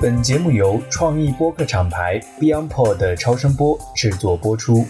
[0.00, 4.86] 本节目由创意播客厂牌 BeyondPod 的超声波制作播出。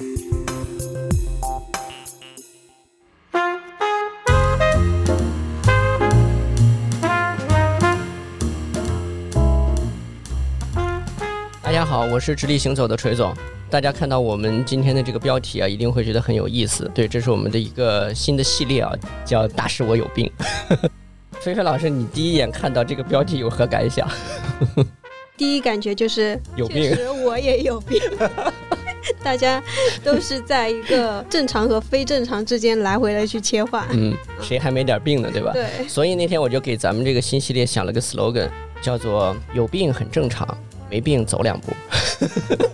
[11.63, 13.33] 大家好，我是直立行走的锤总。
[13.69, 16.91] 大家看到我们今天的这个标题啊，一定会觉得很有意思。
[16.95, 18.92] 对，这是我们的一个新的系列啊，
[19.24, 20.30] 叫“大师我有病”。
[21.47, 24.05] 菲菲老师，你第一眼看到这个标题有何感想？
[25.38, 28.00] 第一感觉就是有病确实我也有病。
[29.22, 29.62] 大家
[30.02, 33.86] 都是在一个正常和非正常之间来回的去切换。
[33.92, 35.52] 嗯，谁还没点病呢，对吧？
[35.52, 38.50] 对，所以那天我就给咱们这个新系列想了个 slogan，
[38.83, 40.44] 叫做“有病很正常，
[40.91, 41.72] 没病走两步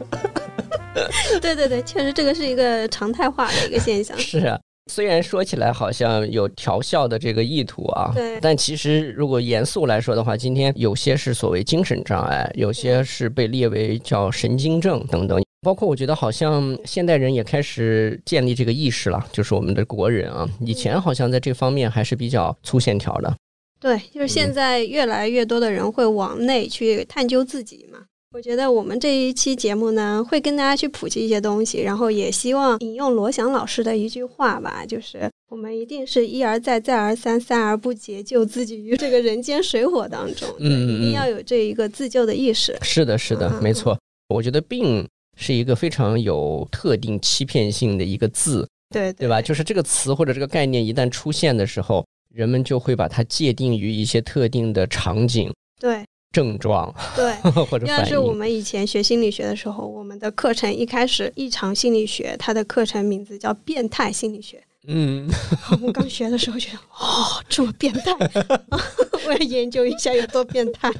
[1.42, 4.02] 对对对，确实这个是一个常态化的一个现”。
[4.04, 4.16] 象。
[4.18, 4.58] 是啊，
[4.90, 15.40] 虽然说起来好像有调笑的这个意图啊，对但其实如果严肃来说的话，今天有些是所谓精神障碍，有些是被列为叫神经症等等。
[15.60, 23.32] 包括我觉得好像现代人也开始建立这个意识了，就是我们的国人啊，以前好像在这方面还是比较粗线条的。
[23.78, 28.00] 对，就是现在越来越多的人会往内去探究自己嘛。
[28.34, 40.48] 我觉得我们这一期节目呢，会跟大家去普及一些东西，然后也希望引用罗翔老师的一句话吧，就是我们一定是一而再、再而三、三而不竭，救自己于这个人间水火当中。
[40.58, 42.74] 嗯嗯一定嗯要有这一个自救的意识。
[42.80, 43.98] 是的，是的，嗯没错。
[44.30, 49.42] 我觉得病是一个非常有特定欺骗性的一个字，对对吧？
[49.42, 52.02] 就是这个词或者这个概念一旦出现的时候，
[52.34, 57.32] 人们就会把它界定于一些特定的场景、对症状对。
[57.70, 58.32] 或者反要是我。
[58.32, 64.60] 们以前学心理学的时候，我们的课程一开始异常心理学，它的课程名字叫变态心理学。
[64.88, 65.28] 嗯，
[65.70, 68.12] 我们刚学的时候觉得，哦，这么变态，
[69.26, 70.90] 我要研究一下有多变态。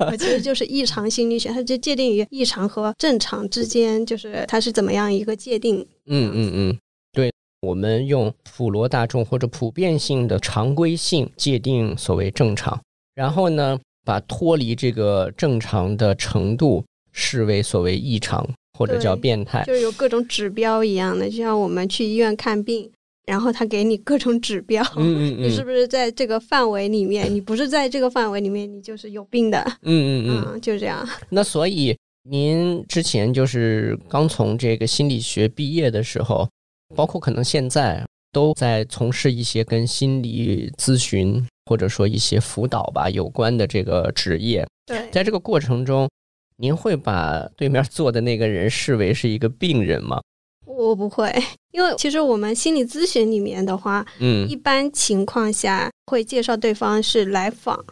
[0.00, 5.86] 呃其实就是异常心理学，它就界定于异常和正常之间，就是它是怎么样一个界定。
[6.06, 6.78] 嗯嗯嗯，
[7.12, 12.80] 对，我们用普罗大众或者普遍性的常规性界定所谓正常，
[13.14, 19.64] 然后呢，把脱离这个正常的程度视为所谓异常或者叫变态。
[19.64, 22.90] 就是有各种指标一样的，就像我们去医院看病，
[23.26, 27.32] 然后他给你各种指标，嗯嗯嗯，你是不是在这个范围里面？
[27.32, 29.60] 你不是在这个范围里面，你就是有病的。
[29.82, 31.06] 嗯嗯嗯，嗯，就这样。
[31.28, 31.96] 那所以
[32.28, 36.48] 您之前就是刚从这个心理学毕业的时候，
[36.96, 44.66] 包括可能现在都在从事一些跟心理咨询或者说一些辅导吧有关的这个职业。
[44.86, 46.10] 对，在这个过程中，
[46.56, 50.20] 您会把对面坐的那个人视为是一个病人吗？
[50.66, 51.32] 我不会，
[51.70, 57.84] 因为其实我们心理咨询里面的话，嗯一般情况下会介绍对方是来访，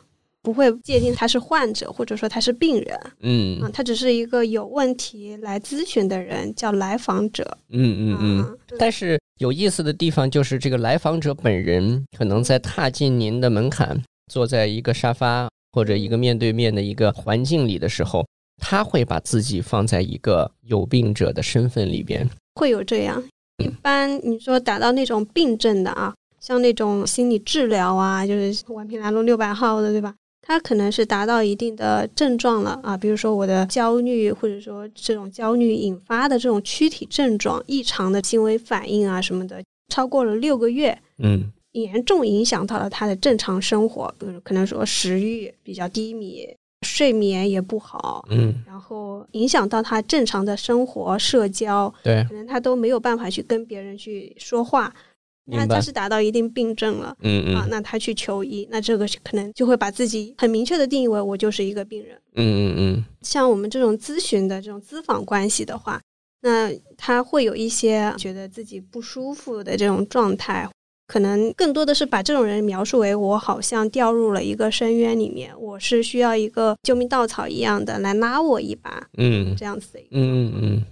[0.43, 7.59] 不会界定他是患者或者说他是病人啊，嗯他只是一个有问题来咨询的人，叫来访者。
[7.69, 8.45] 嗯嗯嗯。
[8.49, 18.27] 嗯，但是有意思的地方就是，这个来访者本人可能在踏进您的门槛，坐在一个沙发或者一个面对面的一个环境里的时候，
[18.61, 22.29] 他会把自己放在一个有病者的身份里边。
[22.57, 23.23] 会有这样。
[23.63, 30.15] 一般你说达到那种病症的啊，像那种心理治疗啊，就是宛平南路六百号的，对吧？
[30.49, 41.53] 他可能是达到一定的症状了啊，比如说我的焦虑，或者说这种焦虑引发的这种躯体症状、异常的行为反应啊什么的，超过了六个月，嗯。
[41.73, 46.49] 严重影响到了他的正常生活，比如可能说食欲比较低迷，
[46.81, 54.93] 睡眠也不好，嗯，然后影响到他正常的生活、社交，对，可能他都没有办法去跟别人去说话，
[55.51, 57.09] 那他是达到一定病症了。
[57.09, 62.17] 啊，嗯啊那他去求医，那这个是可能就会把自己很明确的定义为我就是一个病人。
[62.35, 66.01] 嗯嗯嗯像我们这种咨询的这种咨访关系的话，
[66.43, 70.69] 那他会有一些觉得自己不舒服的这种状态，
[71.07, 80.09] 可能更多的是把这种人描述为我好像掉入了一个深渊里面，我是需要一个救命稻草一样的来拉我一把，嗯这样子的一个。
[80.13, 80.85] 嗯嗯嗯，对。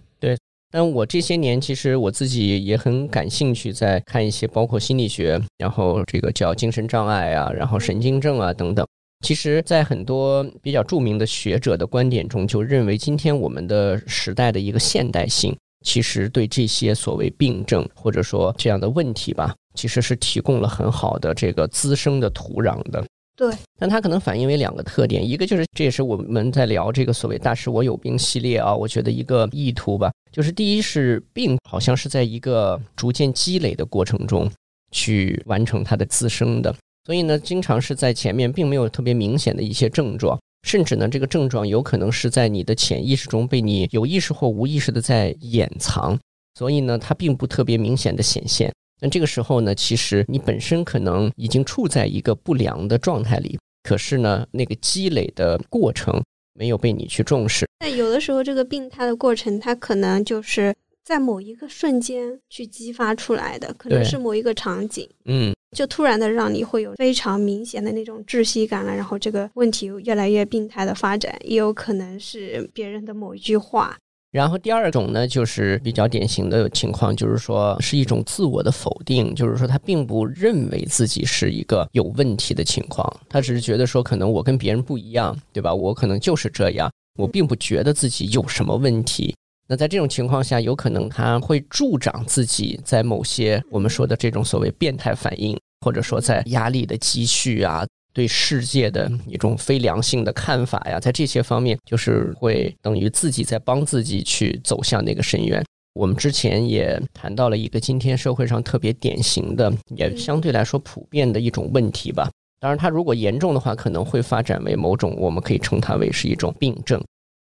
[0.78, 8.86] 但我这些年其实我自己也很感兴趣，在看一些包括心理学，然后这个叫精神障碍啊，然后神经症啊等等。
[9.24, 23.02] 其实，在很多比较著名的学者的观点中，就认为今天我们的时代的一个现代性，其实对这些所谓病症或者说这样的问题吧，其实是提供了很好的这个滋生的土壤的。
[23.36, 34.50] 对，但它可能反映为两个特点，一个就是这也是我们在聊这个所谓“大师我有病”系列啊，我觉得一个意图吧，就是第一是病好像是在一个逐渐积累的过程中
[34.90, 36.74] 去完成它的滋生的，
[37.04, 46.18] 所以呢，经常是在前面并没有特别明显的一些症状，甚至呢，这个症状有可能是在你的潜意识中被你有意识或无意识的在掩藏，
[46.54, 48.72] 所以呢，它并不特别明显的显现。
[49.00, 56.22] 那这个时候呢，其实你本身可能已经处在一个不良的状态里，可是呢，那个积累的过程
[56.54, 57.66] 没有被你去重视。
[57.80, 65.54] 那有的时候，这个病态的过程，它可能就是在某一个瞬间去激发出来的，可能是某一个场景，嗯。
[65.76, 73.94] 就突然的让你会有非常明显的那种窒息感了，然后这个问题越来越病态的发展，也有可能是别人的某一句话。
[74.36, 85.72] 然后第二种呢，就是比较典型的情况，就是说是一种自我的否定，就是说他并不认为自己是一个有问题的情况，他只是觉得说可能我跟别人不一样，对吧？
[85.72, 89.34] 我可能就是这样，我并不觉得自己有什么问题。
[89.66, 97.86] 那在这种情况下，有可能他会助长自己在某些我们说的这种所谓变态反应，或者说在压力的积蓄啊，
[98.16, 105.62] 对世界的一种非良性的看法呀，在这些方面，就是会等于自己在帮自己去走向那个深渊。
[105.92, 112.30] 我们之前也谈到了一个今天社会上特别典型的，也相对来说普遍的一种问题吧。
[112.58, 116.98] 当然，它如果严重的话，可能会发展为某种我们可以称它为是一种病症。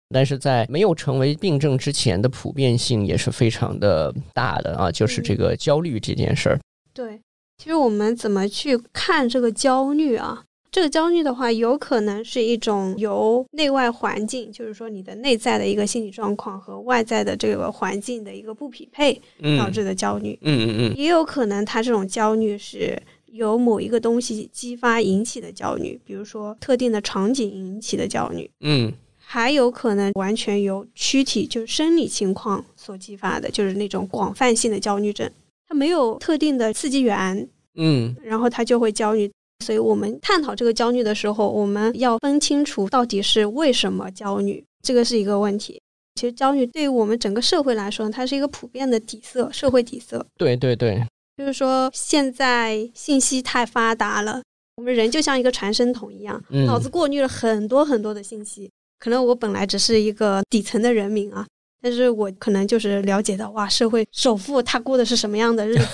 [0.10, 6.60] 但是在没有成为病症之前的普遍性也是非常的大的啊，就是这个焦虑这件事儿。
[6.94, 7.22] 对，
[7.58, 10.44] 其实我们怎么去看这个焦虑啊？
[10.76, 19.22] 这个焦虑的话，有可能是一种由内外环境，就是说你的内在的一个心理状况和外在的这个环境的一个不匹配
[19.58, 20.38] 导致的焦虑。
[20.42, 20.98] 嗯嗯嗯。
[20.98, 28.52] 也有可能他这种焦虑是由某一个东西激发引起的焦虑，比如说特定的场景引起的焦虑。
[28.60, 28.92] 嗯。
[29.16, 35.32] 还有可能完全由躯体就是生理情况所激发的，就是那种广泛性的焦虑症，
[35.70, 39.32] 它没有特定的刺激源，嗯，然后它就会焦虑。
[39.64, 45.82] 所以我们探讨这个焦虑的时候，我们要分清楚到底是为什么焦虑，这个是一个问题。
[46.16, 50.26] 其实焦虑对于我们整个社会来说，它是一个普遍的底色，社会底色。
[50.38, 51.06] 对对对，
[51.38, 54.42] 就是说现在信息太发达了，
[54.78, 58.72] 我们人就像一个传声筒一样，脑子过滤了很多很多的信息。
[58.98, 61.46] 可能我本来只是一个底层的人民啊，
[61.86, 65.86] 但是我可能就是了解到哇，社会首富他过的是什么样的日子，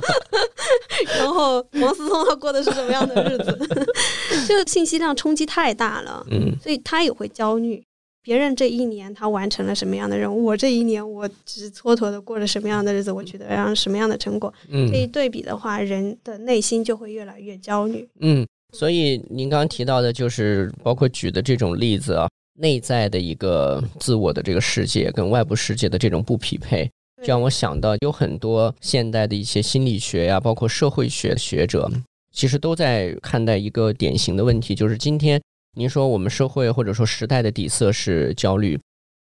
[1.18, 3.58] 然后王思聪他过的是什么样的日子，
[4.48, 7.84] 就信息量冲击太大了，嗯，所以他也会焦虑。
[8.22, 18.46] 别人这一年他完成了什么样的任务，我这一年我只是蹉跎的过着什么样的日子，我取得了什么样的成果，嗯，这一对比的话，人的内心就会越来越焦虑，嗯。
[18.72, 26.90] 所以您刚刚提到的，就是包括举的这种例子啊，内在的一个自我的这个世界跟外部世界的这种不匹配，
[27.24, 31.90] 让我想到有很多现代的一些心理学呀，包括社会学学者，
[32.32, 35.40] 其实都在看待一个典型的问题，就是今天
[35.76, 38.78] 您说我们社会或者说时代的底色是焦虑，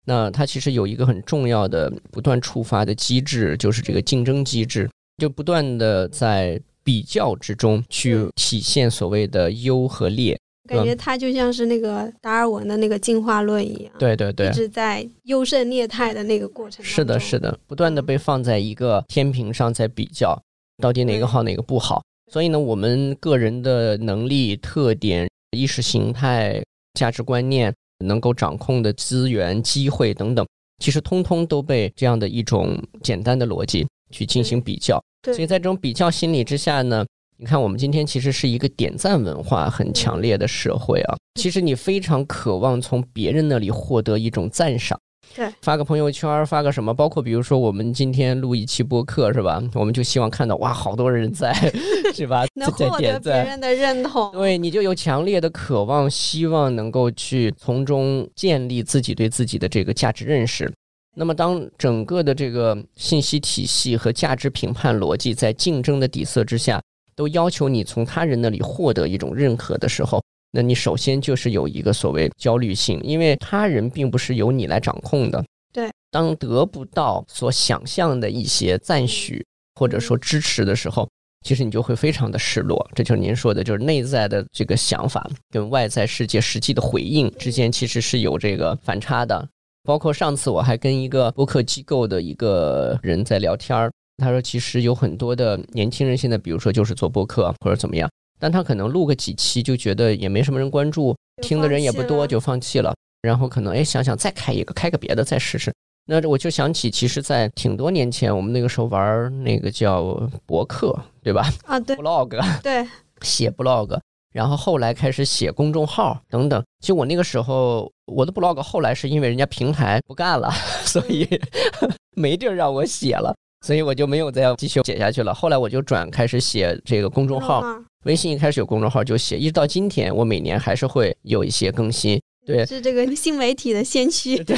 [0.06, 6.62] 那它其实有一个很重要的不断触发的机制，就是这个竞争机制，就不断的在。
[6.84, 10.36] 比较之中去体现所谓的优和劣，
[10.72, 13.94] 感觉它就像是那个达尔文的那个进化论一样。
[14.00, 16.84] 对对对，一直在优胜劣汰的那个过程。
[16.84, 20.42] 是的，是的，不断的被放在一个天平上在比较，
[20.82, 22.02] 到底哪个好哪个不好。
[22.32, 26.64] 所以呢，我们个人的能力、特点、意识形态、
[26.94, 27.74] 价值观念、
[28.06, 30.48] 能够掌控的资源、机会等等，
[30.82, 34.98] 其实通通都被这样的一种简单的逻辑去进行比较。
[35.26, 37.06] 所以在这种比较心理之下呢，
[37.42, 41.18] 你看我们今天其实是一个点赞文化很强烈的社会啊。
[41.42, 45.00] 其实你非常渴望从别人那里获得一种赞赏，
[45.36, 49.60] 对，发个朋友圈，发个什么，包括比如说我们今天录一期播客是吧？
[49.74, 51.52] 我们就希望看到哇，好多人在，
[52.14, 52.46] 是吧？
[52.54, 60.72] 能获得别人的认同，对，你就有强烈的渴望，希望能够去从中建立自己对自己的这个价值认识。
[61.16, 66.80] 那么，当整个的这个信息体系和价值评判逻辑在竞争的底色之下，
[67.16, 75.44] 都要求你从他人那里获得一种认可的时候，那你首先就是有一个所谓焦虑性，因为他人并不是由你来掌控的。
[75.74, 81.10] 对，当得不到所想象的一些赞许或者说支持的时候，
[81.46, 82.86] 其实你就会非常的失落。
[82.94, 89.48] 这就是您说的，就是内在的这个想法跟外在世界实际的回应之间，其实是有这个反差的。
[89.84, 102.94] 包括上次我还跟一个播客机构的一个人在聊天儿，他说其实有很多的年轻人现在，比如说就是做播客或者怎么样，但他可能录个几期就觉得也没什么人关注，听的人也不多，就放弃了。
[103.22, 105.72] 然后可能哎想想再开一个，开个别的再试试。
[106.08, 111.48] 那我就想起，其实，在挺多年前，我们那个时候玩那个叫博客，对吧？
[111.66, 112.86] 啊，对， blog，对，
[113.22, 114.00] 写 blog。
[114.34, 116.64] 然后后来开始写公众号等等。
[116.80, 120.50] 其实我那个时候我的 blog 后来是因为人家平台不干了，
[120.84, 121.28] 所以
[122.18, 125.34] 没地儿让我写了，所以我就没有再继续写下去了。
[125.34, 127.64] 后来我就转开始写这个公众号，
[128.06, 132.20] 微信一开始有公众号就写，一直到今天，我每年还是会有一些更新。
[132.46, 134.36] 对，是这个新媒体的先驱。
[134.44, 134.58] 对，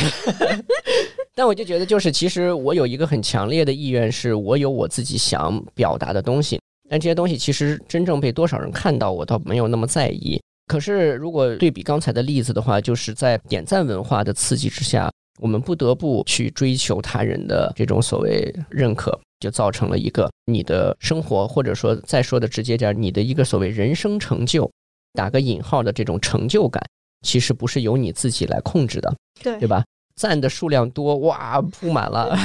[1.36, 6.60] 但我就觉得，就是其实我有一个很强烈的意愿，是我有我自己想表达的东西。
[6.90, 10.42] 但这些东西其实真正被多少人看到，我倒没有那么在意。
[10.68, 24.70] 可是如果对比刚才的例子的话，就是在点赞文化的刺激之下，我们不得不去追求他人的这种所谓认可，就造成了一个你的生活，或者说再说的直接点，你的一个所谓人生成就，
[25.13, 26.84] 打个引号的这种成就感，
[27.22, 29.84] 其实不是由你自己来控制的，对对吧？
[30.16, 32.38] 赞的数量多，哇，铺满了，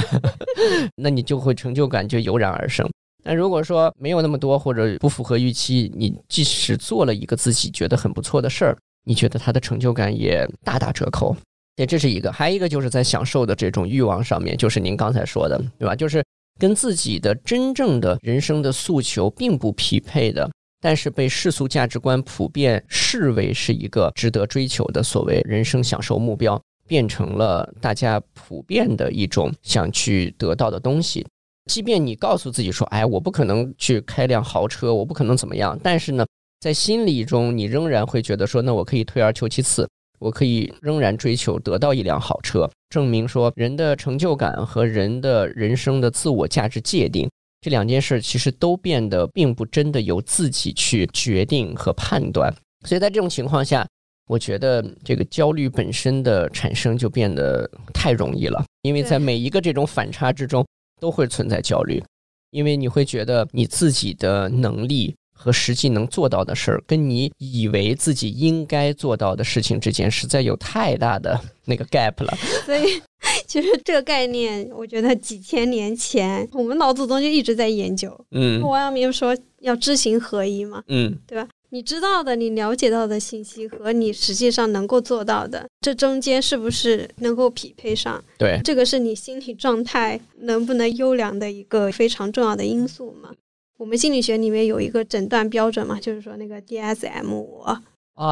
[0.97, 2.89] 那你就会成就感就油然而生。
[3.23, 11.37] 那如果说没有那么多或者不符合预期，你即使做了一个自己觉得很不错的事儿，你觉得他的成就感也大打折扣。
[11.79, 15.95] 对，这是一个，还有一个就是在享受的这种欲望上面，就是您刚才说的，对吧？
[15.95, 16.25] 就是
[16.59, 31.25] 跟自己的真正的人生的诉求并不匹配的，但是被世俗价值观普遍视为是一个值得追求的所谓人生享受目标，变成了大家普遍的一种想去得到的东西。
[31.71, 36.27] 即便你告诉自己说：“哎，我不可能去开辆豪车，我不可能怎么样。”但是呢，
[36.59, 47.29] 在心理中，你仍然会觉得说：“那我可以退而求其次，我可以仍然追求得到一辆好车，证明说人的成就感和人的人生的自我价值界定
[47.61, 52.53] 这两件事，其实都变得并不真的由自己去决定和判断。
[52.87, 53.87] 所以在这种情况下，
[54.27, 60.65] 我觉得这个焦虑本身的产生就变得太容易了，因为在每一个这种反差之中。
[61.01, 62.03] 都会存在焦虑，
[62.51, 72.37] 因为你会觉得你自己的能力和实际能做到的事儿，跟你以为自己应该做到的事情之间，实在有太大的 那个 gap 了。
[72.67, 73.01] 所以，
[73.47, 78.13] 其实这个概念，我觉得几千年前我们老祖宗就一直在研究。
[78.33, 80.83] 嗯，王阳明说要知行合一嘛。
[80.89, 81.49] 嗯，对吧？
[81.71, 88.25] 你知道的，你了解到的信息和你实际上能够做到的，这中间是不是能够匹配上？
[88.39, 93.31] 对，这个是你心理状态能不能优良的一个非常重要的因素嘛？
[93.79, 97.81] 我们心理学里面有一个诊断标准嘛，就是说那个 DSM 五啊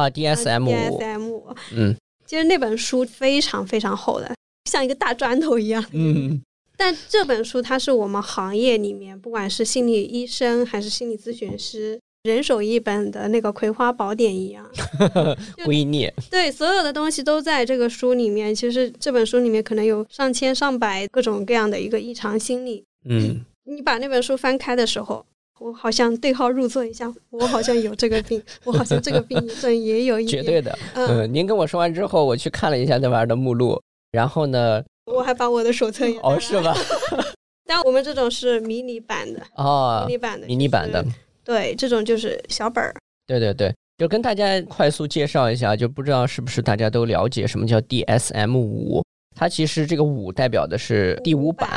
[0.09, 4.35] ，DSM 五，DSM 五，嗯，其实那本书非常非常厚的，
[4.69, 6.41] 像一个大砖头一样，嗯，
[6.77, 11.99] 但这本书它是我们行业里面，不管是心理医生还是心理咨询师。
[12.23, 14.69] 人手一本的那个《葵花宝典》一样，
[15.63, 16.11] 归臬。
[16.29, 18.53] 对，所有的东西都在这个书里面。
[18.53, 22.83] 其实这本书里面可能有上千上百各种各样的一个异常心理。
[23.05, 25.25] 嗯，你把那本书翻开的时候，
[25.59, 30.43] 我好像对号入座一下，我好像有这个病， 我好像这个病症也有一点。
[30.43, 30.77] 绝对的。
[30.93, 36.75] 嗯，您跟我说完之后，我去看了一下那玩意儿的目录，然后呢，我还把我的手册也哦，是吧？
[37.65, 41.03] 但我们这种是迷你版的哦，迷你版的，迷你版的。
[41.43, 42.93] 对，这种就是小本儿。
[43.25, 49.03] 对对对，就跟大家快速介绍一下，就不知道是不是大家都了解什么叫 DSM 五？
[49.35, 51.69] 它其实这个五代表的是第五版，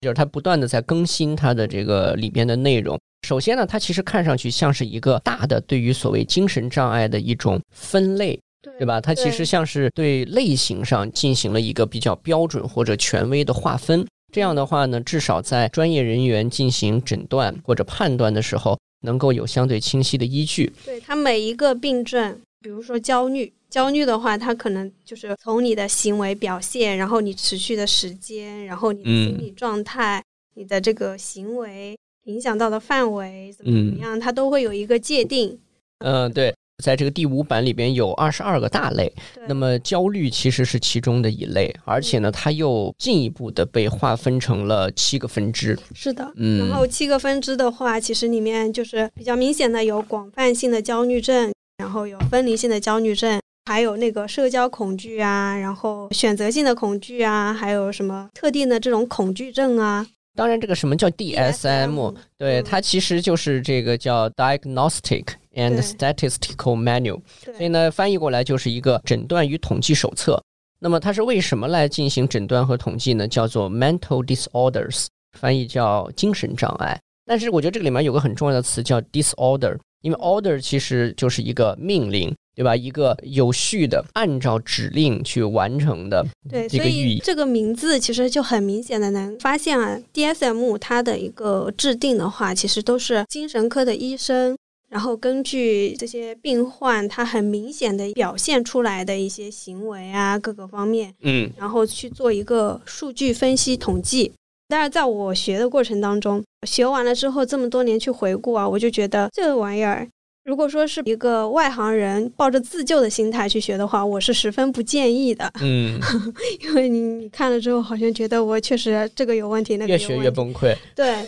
[0.00, 2.98] 就是它不断的在更新它的这个里边的内容。
[3.26, 8.38] 首先呢，它其实看上去像是一个大的对于所谓精神障碍的一种分类，
[8.78, 9.00] 对吧？
[9.00, 14.06] 它其实像是对类型上进行了一个比较标准或者权威的划分。
[14.32, 18.78] 这样的话呢，至少在专业人员进行诊断或者判断的时候。
[19.02, 20.72] 能够有相对清晰的依据。
[20.84, 30.22] 对它每一个病症，比如说焦虑，焦虑的话，它可能就是从你的行为表现，然后你持续的时间，然后你的心理状态，
[30.54, 35.58] 你的这个行为影响到的范围怎么怎么样，它都会有一个界定。
[35.98, 36.54] 嗯，对。
[36.84, 39.10] 在这个第五版里边有二十二个大类，
[39.48, 45.74] 那么焦虑其实是其中的一类，而且呢，它又进一步的被划分成了七个分支。
[45.94, 60.06] 是的，嗯，然后七个分支的话，其实里面就是比较明显的有广泛性的焦虑症，然后有分离性的焦虑症，还有那个社交恐惧啊，然后选择性的恐惧啊，还有什么特定的这种恐惧症啊。
[60.36, 62.14] 当然，这个什么叫 DSM？
[62.38, 70.40] 对，它其实就是这个叫 Diagnostic and Statistical Manual，所以呢，翻译过来就是一个诊断与统计手册。
[70.78, 73.26] 那么它是为什么来进行诊断和统计呢？
[73.26, 75.06] 叫做 Mental Disorders，
[75.36, 77.00] 翻译叫精神障碍。
[77.24, 82.32] 但是我觉得这个里面有个很重要的词叫 Disorder，因为 Order 其实就是一个命令。
[82.56, 82.74] 对吧？
[82.74, 87.18] 一个有序的按照指令去完成的对，这个寓意。
[87.22, 94.56] 这个名字其实就很明显的能发现啊，DSM 它的一个制定的话，其实都是精神科的医生
[94.88, 104.32] 然后根据这些病患他很明显的表现出来的一些行为啊，各个方面，嗯然后去做一个数据分析统计。
[104.68, 110.08] 但是在我学的过程当中，学完了之后这么多年去回顾啊，我就觉得这个玩意儿，
[110.46, 115.98] 如果说是一个外行人抱着自救的心态去学的话，我是十分不建议的，嗯，
[116.62, 120.72] 因为你你看了之后，好像觉得我确实这个有问题，那个越学有问题越崩溃。
[120.94, 121.26] 对，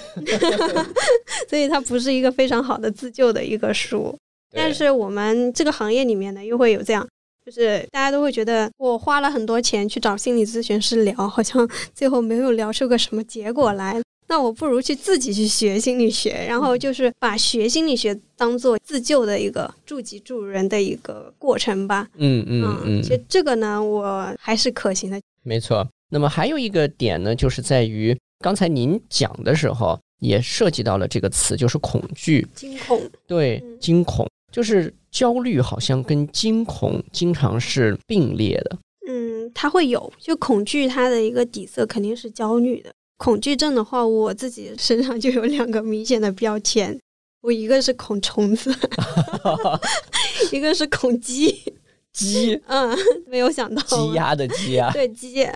[1.50, 4.16] 所以它不是一个非常好的自救的一个书。
[4.52, 7.04] 但是我们这个行业里面呢，又会有这样，
[7.44, 14.00] 就是大家都会觉得我花了很多钱去找心理咨询师聊，好像最后没有聊出个什么结果来。
[14.28, 22.08] 那我不如去自己去学心理学，然后就是把学心理学当做自救的一个助己助人的一个过程吧。
[22.16, 25.20] 嗯嗯嗯其，实这个呢，我还是可行的。
[25.42, 25.88] 没错。
[26.11, 32.47] 那么还有一个点呢，就是在于刚才您讲的时候也涉及到了这个词，就是恐惧。
[32.54, 38.78] 惊恐，对嗯，惊恐就是焦虑，好像跟惊恐经常是并列的。
[39.08, 42.90] 嗯，它会有，就恐惧它的一个底色肯定是焦虑的。
[43.18, 46.98] 恐惧症的话，我自己身上就有两个明显的标签，
[47.42, 48.75] 我一个是恐虫子，
[50.50, 51.75] 一个是恐鸡。
[52.12, 52.96] 鸡，嗯，
[53.28, 54.90] 没有想到鸡鸭的鸡啊。
[54.94, 55.46] 对鸡。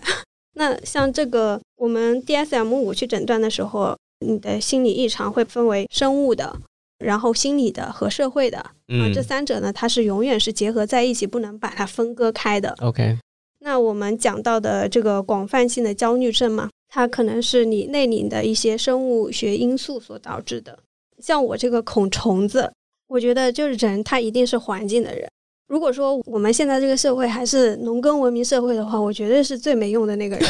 [0.54, 6.54] 那像这个，我们 DSM 五去诊断的时候，你的心理异常会分为生物的，
[6.98, 12.76] 然后心理的和社会的啊，嗯这三者呢，它是永远是结合在一起，不能把它分割开的。
[12.80, 13.18] ，OK，
[13.60, 20.78] 那我们讲到的这个广泛性的焦虑症嘛，它可能是你内里的一些生物学因素所导致的。
[21.18, 22.70] 像我这个恐虫子，
[23.08, 25.26] 我觉得就是人他一定是环境的人。
[25.68, 30.46] 如果说我们现在这个社会还是农耕文明社会的话，我绝对是最没用的那个人。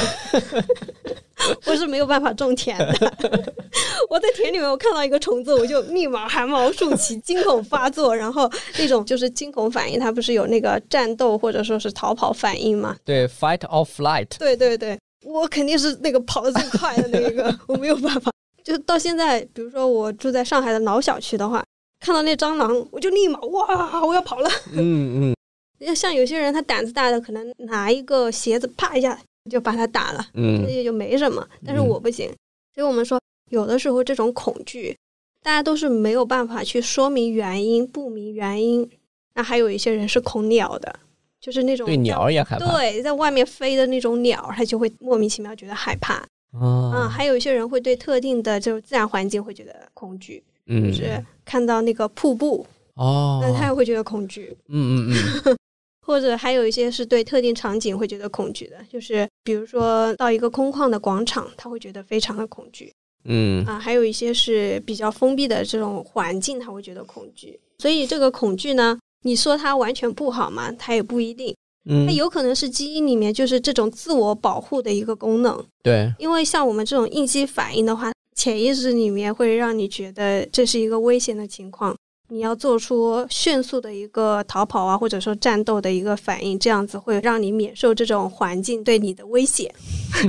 [1.64, 3.12] 我是没有办法种田的。
[4.10, 12.96] 我在田里面，我看到一个虫子，我就立马汗毛竖起，惊恐发作，然后那种就是惊恐反应，它不是有那个战斗或者说是逃跑反应吗？
[13.04, 18.30] 对，fight or flight，对对对，我肯定是那个跑得最快的那一个， 我没有办法。
[18.62, 21.64] 就到现在，比如说我住在上海的老小区的话，
[22.00, 24.48] 看到那蟑螂，我就立马哇，我要跑了。
[24.72, 25.34] 嗯
[25.80, 29.18] 嗯像有些人他胆子大的，可能拿一个鞋子啪一下
[29.50, 31.44] 就把它打了，这嗯也就没什么。
[31.66, 32.28] 但是嗯我不行，
[32.74, 33.20] 所以我们说，
[33.50, 34.96] 有的时候这种恐惧，
[35.42, 38.88] 大家都是没有办法去说明原因，不明原因。
[39.34, 40.94] 那还有一些人是恐鸟的，
[41.42, 42.72] 就是那种对在鸟也害怕。
[42.72, 46.14] 对，在外面飞的那种鸟，他就会莫名其妙觉得害怕。
[46.52, 54.56] 啊，嗯，还有一些人会对特定的这种自然环境会觉得恐惧，就嗯是看到那个瀑布，哦，那他也会觉得恐惧。
[54.68, 55.56] 嗯嗯嗯
[56.04, 62.92] 或者还有一些是对特定场景会觉得恐惧的，就是比如说到一个空旷的广场，他会觉得非常的恐惧
[63.24, 63.78] 嗯啊。
[63.78, 67.58] 还有一些是比较封闭的这种环境，他会觉得恐惧。
[67.78, 71.54] 所以这个恐惧呢，你说它完全不好吗，它也不一定，
[71.88, 75.64] 嗯，它有可能是基因里面就是这种自我保护的一个功能。
[75.82, 81.96] 对，因为像我们这种应激反应的话，潜意识里面会让你觉得这是一个危险的情况，
[82.32, 89.70] 你要做出迅速的一个逃跑啊，或者说战斗的一个反应，这样子会让你免受这种环境对你的威胁。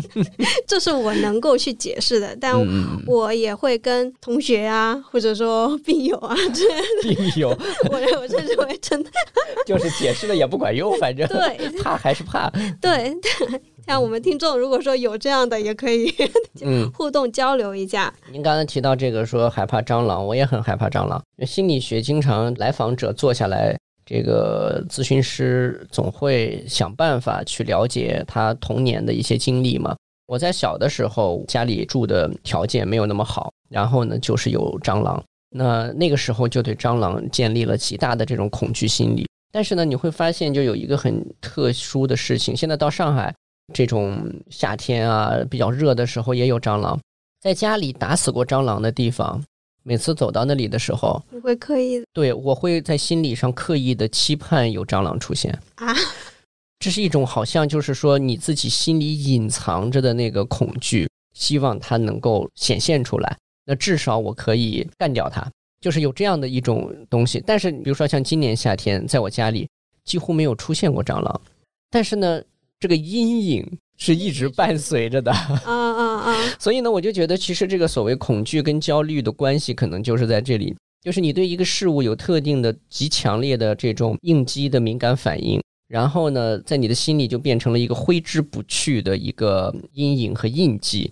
[0.68, 2.54] 这是我能够去解释的，但
[3.08, 7.50] 我也会跟同学啊，或者说病友啊，这嗯，病友
[7.90, 9.10] 我我认为真的
[9.66, 12.52] 就是解释了也不管用，反正对怕还是怕。
[12.82, 13.16] 对。
[13.86, 16.14] 像我们听众，如果说有这样的，也可以
[16.64, 18.14] 嗯，互动交流一下。
[18.32, 21.22] 您刚才提到这个说害怕蟑螂，我也很害怕蟑螂。
[21.46, 29.96] 心理学经常来访者坐下来，这个咨询师总会想办法去了解他童年的一些经历嘛。
[30.28, 35.22] 我在小的时候，家里住的条件没有那么好，然后呢，就是有蟑螂。
[35.56, 39.28] 那那个时候就对蟑螂建立了极大的这种恐惧心理。
[39.52, 43.32] 但是呢，你会发现就有一个很特殊的事情，现在到上海
[43.72, 47.00] 这种夏天啊比较热的时候也有蟑螂，
[47.40, 49.44] 在家里打死过蟑螂的地方，
[49.84, 55.58] 每次走到那里的时候，你会刻意对我会在心理上刻意的期盼有蟑螂出现。
[55.76, 55.94] 啊？
[56.80, 63.38] 这是一种好像就是说你自己心里隐藏着的那个恐惧，希望它能够显现出来。
[63.66, 65.50] 那至少我可以干掉它，
[65.80, 67.42] 就是有这样的一种东西。
[67.48, 69.70] 但是比如说像今年夏天，在我家里
[70.04, 71.42] 几乎没有出现过蟑螂，
[71.90, 72.42] 但是呢，
[72.84, 75.32] 这个阴影是一直伴随着的。
[75.32, 76.36] 啊啊啊！
[76.60, 91.10] 所以呢，我就觉得其实这个所谓恐惧跟焦虑的关系，可能就是在这里，就是你对一个事物有特定的极强烈的这种应激的敏感反应，然后呢，在你的心里就变成了一个挥之不去的一个阴影和印记，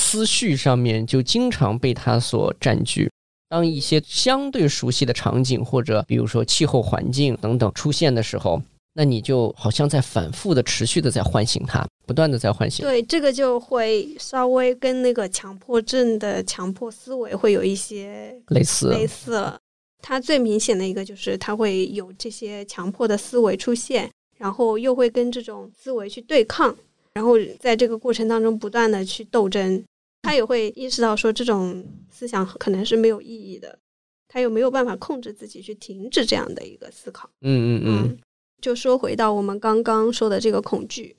[0.00, 3.10] 思绪上面就经常被它所占据。
[3.48, 8.62] 当一些相对熟悉的场景或者比如说气候环境等等出现的时候，
[8.98, 12.84] 那你就好像在反复的、持续的在唤醒他，不断的在唤醒。
[12.84, 19.56] 对，这个就会稍微跟那个强迫症的强迫思维会有一些类似类似了。
[20.02, 26.76] 它最明显的一个就是它会有这些强迫的思维出现，然后又会跟这种思维去对抗，
[27.14, 29.84] 然后在这个过程当中不断的去斗争。
[30.22, 33.78] 他也会意识到说这种思想可能是没有意义的，
[34.26, 37.30] 他又没有办法控制自己去停止这样的一个思考。
[37.42, 38.18] 嗯嗯嗯，
[38.60, 41.14] 就说回到我们刚刚说的这个恐惧，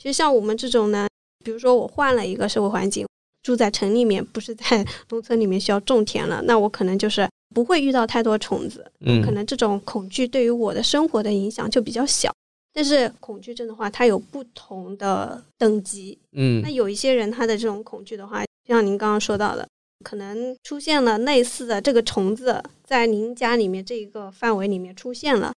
[0.00, 1.08] 其实像我们这种呢，
[1.44, 3.06] 比如说我换了一个社会环境，
[3.42, 12.32] 住在城里面，不是在 农村里面需要种田了，那我可能就是不会遇到太多虫子，嗯，可能这种恐惧对于我的生活的影响就比较小。
[12.72, 16.18] 但是恐惧症的话，它有不同的等级。
[16.32, 19.66] 嗯，那有一些人他的这种恐惧的话，就像您刚刚说到的，
[20.04, 25.54] 可能出现了类似的这个虫子在您家里面这一个范围里面出现了，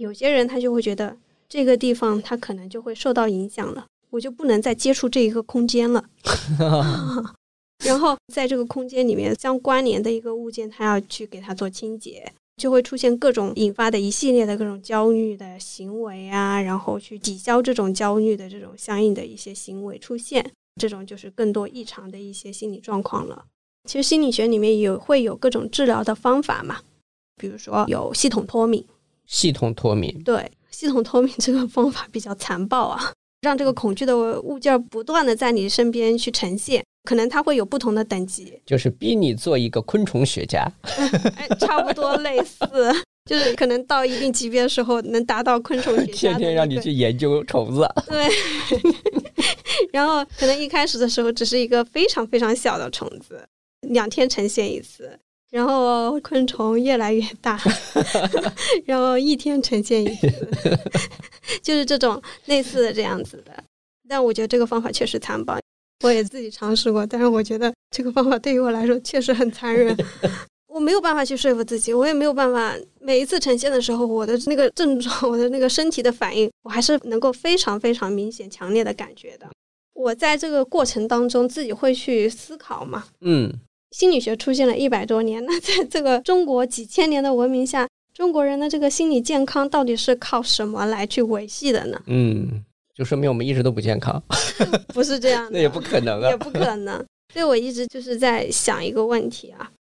[0.00, 1.14] 有些人他就会觉得
[1.46, 6.02] 这个地方他可能就会受到影响了，我就不能再接触这一个空间了。
[7.84, 12.32] 然后在这个空间里面相关联的一个物件，他要去给它做清洁。
[12.56, 23.46] 就会出现各种引发的一系列的各种焦虑的行为啊，然后去抵消这种焦虑的这种相应的一些行为出现，这种就是更多异常的一些心理状况了。
[23.88, 26.80] 其实心理学里面有会有各种治疗的方法嘛，
[27.36, 28.84] 比如说有系统脱敏。
[29.30, 36.84] 系统脱敏，对，系统脱敏这个方法比较残暴啊， 让这个恐惧的物件不断的在你身边去呈现。
[37.04, 40.70] 可能它会有不同的等级，就是逼你做一个昆虫学家，
[41.34, 42.66] 哎，差不多类似，
[43.24, 48.28] 就是可能到一定级别的时候能达到昆虫学家，天天让你去研究虫子，对，
[49.94, 53.42] 然后可能一开始的时候只是一个非常非常小的虫子，
[53.88, 55.18] 两天呈现一次，
[55.50, 57.60] 然后昆虫越来越大，
[58.86, 60.28] 然后一天呈现一次，
[61.62, 63.52] 就是这种类似的这样子的，
[64.08, 65.58] 但我觉得这个方法确实残暴。
[66.02, 69.94] 我也自己尝试过，但是我觉得这个方法对于我来说确实很残忍，
[70.66, 79.46] 我没有办法去说服自己，我也没有办法每一次呈现的时候，我的那个症状，我的那个身体的反应，我还是能够非常非常明显、强烈的感觉的。
[79.92, 83.52] 我在这个过程当中自己会去思考嘛，嗯，
[83.90, 92.00] 心理学出现了一百多年， 那在这个中国几千年的文明下，中国人的这个心理健康到底是靠什么来去维系的呢？
[92.06, 92.64] 嗯。
[92.92, 94.22] 就说明我们一直都不健康，
[94.92, 97.02] 不是这样的，那也不可能啊，也不可能。
[97.32, 99.72] 所以我一直就是在想一个问题啊，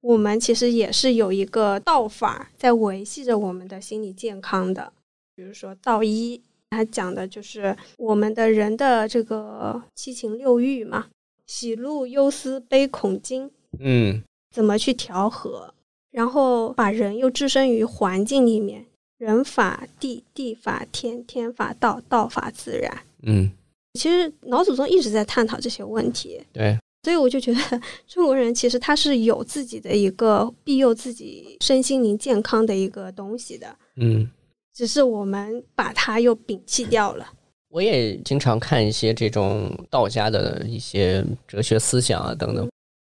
[0.00, 4.92] 我们其实也是有一个道法在维系着我们的心理健康的。
[5.36, 11.06] 比如说道一，它讲的就是我们的人的这个七情六欲嘛，
[11.46, 15.74] 喜怒忧思悲恐惊，嗯，怎么去调和，
[16.10, 18.86] 然后把人又置身于环境里面。
[19.16, 23.02] 人法地，地法天，天法道，道法自然。
[23.22, 23.50] 嗯，
[23.94, 26.42] 其实老祖宗一直在探讨这些问题。
[26.52, 33.74] 对，所以我就觉得 中国人其实他是有自己的一个庇佑自己身心灵健康的一个东西的。
[33.96, 34.28] 嗯，
[34.74, 37.32] 只是我们把它又摒弃掉了。
[37.74, 42.70] 我也经常看一些这种道家的一些哲学思想啊等等，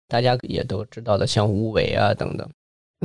[0.07, 2.49] 大家也都知道的，像无为啊等等。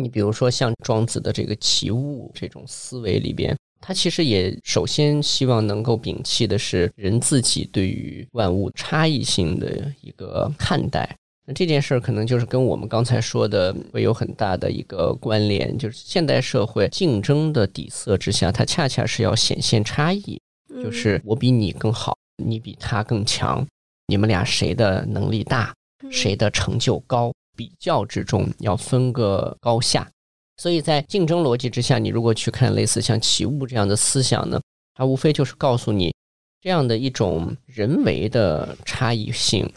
[0.01, 11.17] 你比如说像庄子的这个齐物这种思维里边，他其实也首先希望能够摒弃的是人自己对于万物差异性的一个看待。
[11.49, 20.41] 那这件事儿可能就是跟我们刚才说的会有很大的一个关联，就是现代社会竞争的底色之下，它恰恰是要显现差异，
[20.83, 23.67] 就是我比你更好，你比他更强，
[24.07, 25.75] 你们俩谁的能力大，
[26.11, 27.33] 谁的成就高。
[27.57, 30.09] 比较之中要分个高下，
[30.57, 34.59] 所以在竞争逻辑之下，你如果去看类似像起物这样的思想呢，
[34.95, 36.15] 它无非就是告诉你，
[36.63, 39.71] 这样的一种人为的差异性，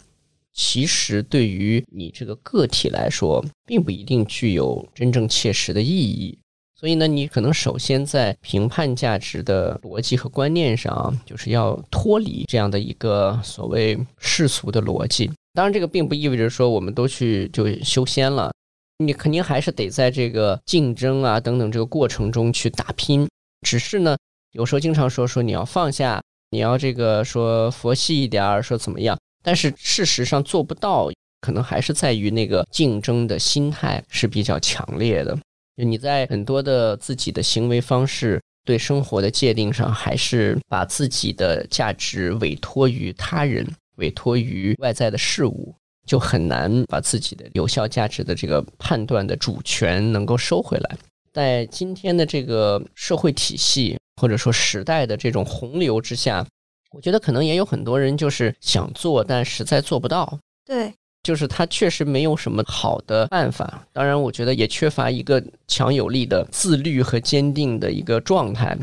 [0.54, 6.38] 其实对于你这个个体来说，并不一定具有真正切实的意义。
[6.78, 15.30] 所以呢，你可能首先在评判价值的逻辑和观念上，就是要脱离这样的一个所谓世俗的逻辑。
[15.52, 18.52] 当然，这个并不意味着说我们都去就修仙了，
[18.98, 23.26] 你肯定还是得在这个竞争啊等等这个过程中去打拼。
[23.64, 24.16] 只是呢，
[24.52, 29.16] 有时候经常说说你要放下，你要这个说佛系一点儿，说怎么样？
[29.44, 31.08] 但是事实上做不到，
[31.40, 35.38] 可能还是在于那个竞争的心态是比较强烈的。
[35.76, 43.66] 就你在很多的自己的行为方式、对生活的界定上，还是把自己的价值委托于他人。
[43.96, 45.72] 委托于外在的事物，
[46.04, 50.96] 就很难把自己的有效价值的这个判断的主权能够收回来。
[51.32, 56.44] 在今天的这个社会体系或者说时代的这种洪流之下，
[56.90, 60.40] 我觉得可能也有很多人就是想做，但实在做不到。
[60.64, 60.92] 对，
[61.24, 63.84] 就是他确实没有什么好的办法。
[63.92, 68.78] 当然，我觉得也缺乏一个强有力的自律和坚定的一个状态。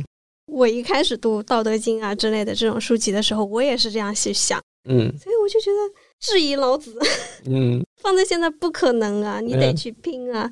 [0.47, 5.77] 我一开始读《道德经》啊之类的这种书籍的时候，我也是这样去想，嗯所以我就觉得
[6.21, 6.97] 质疑老子
[7.49, 10.49] 嗯放在现在不可能啊，你得去拼啊！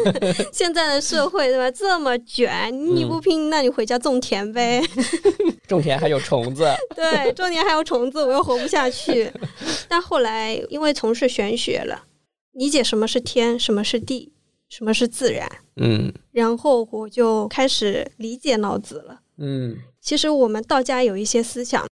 [0.52, 4.82] 现在的社会对吧，这么卷，你不拼，那你回家种田呗。
[5.66, 6.66] 种田还有虫子。
[6.94, 9.32] 对，种田还有虫子，我又活不下去。
[9.88, 12.04] 但后来因为从事玄学了，
[12.52, 14.34] 理解什么是天，什么是地，
[14.68, 19.20] 什么是自然，嗯然后我就开始理解老子了。
[19.38, 21.86] 嗯其实我们道家有一些思想，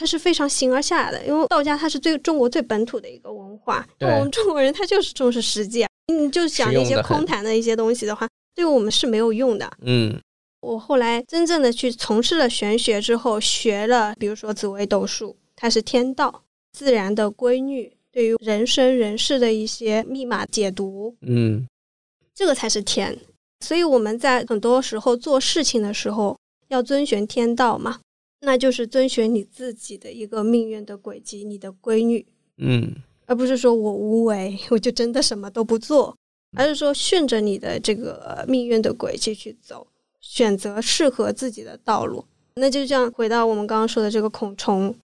[0.00, 3.86] 它是非常形而下的，因为道家它是最中国最本土的一个文化。
[3.98, 9.70] 对那我们中国人他就是重视实践，你就讲那些空谈的一些东西的话，对我们是没有用的。
[9.82, 10.18] 嗯
[10.62, 21.66] 我后来真正的去从事了玄学之后，学了比如说紫微斗数，它是天道自然的规律，对于人生人世的一些密码解读，嗯
[22.34, 23.18] 这个才是天。
[23.60, 28.00] 所以我们在很多时候做事情的时候，要遵循天道嘛，
[28.40, 32.26] 那就是遵循你自己的一个命运的轨迹，你的规律，
[32.58, 32.94] 嗯
[33.26, 36.16] 而不是说我无为，我就真的什么都不做，
[36.56, 39.86] 而是说顺着你的这个命运的轨迹去走，
[40.20, 42.24] 选择适合自己的道路。
[42.56, 44.94] 那就这样回到我们刚刚说的这个孔虫，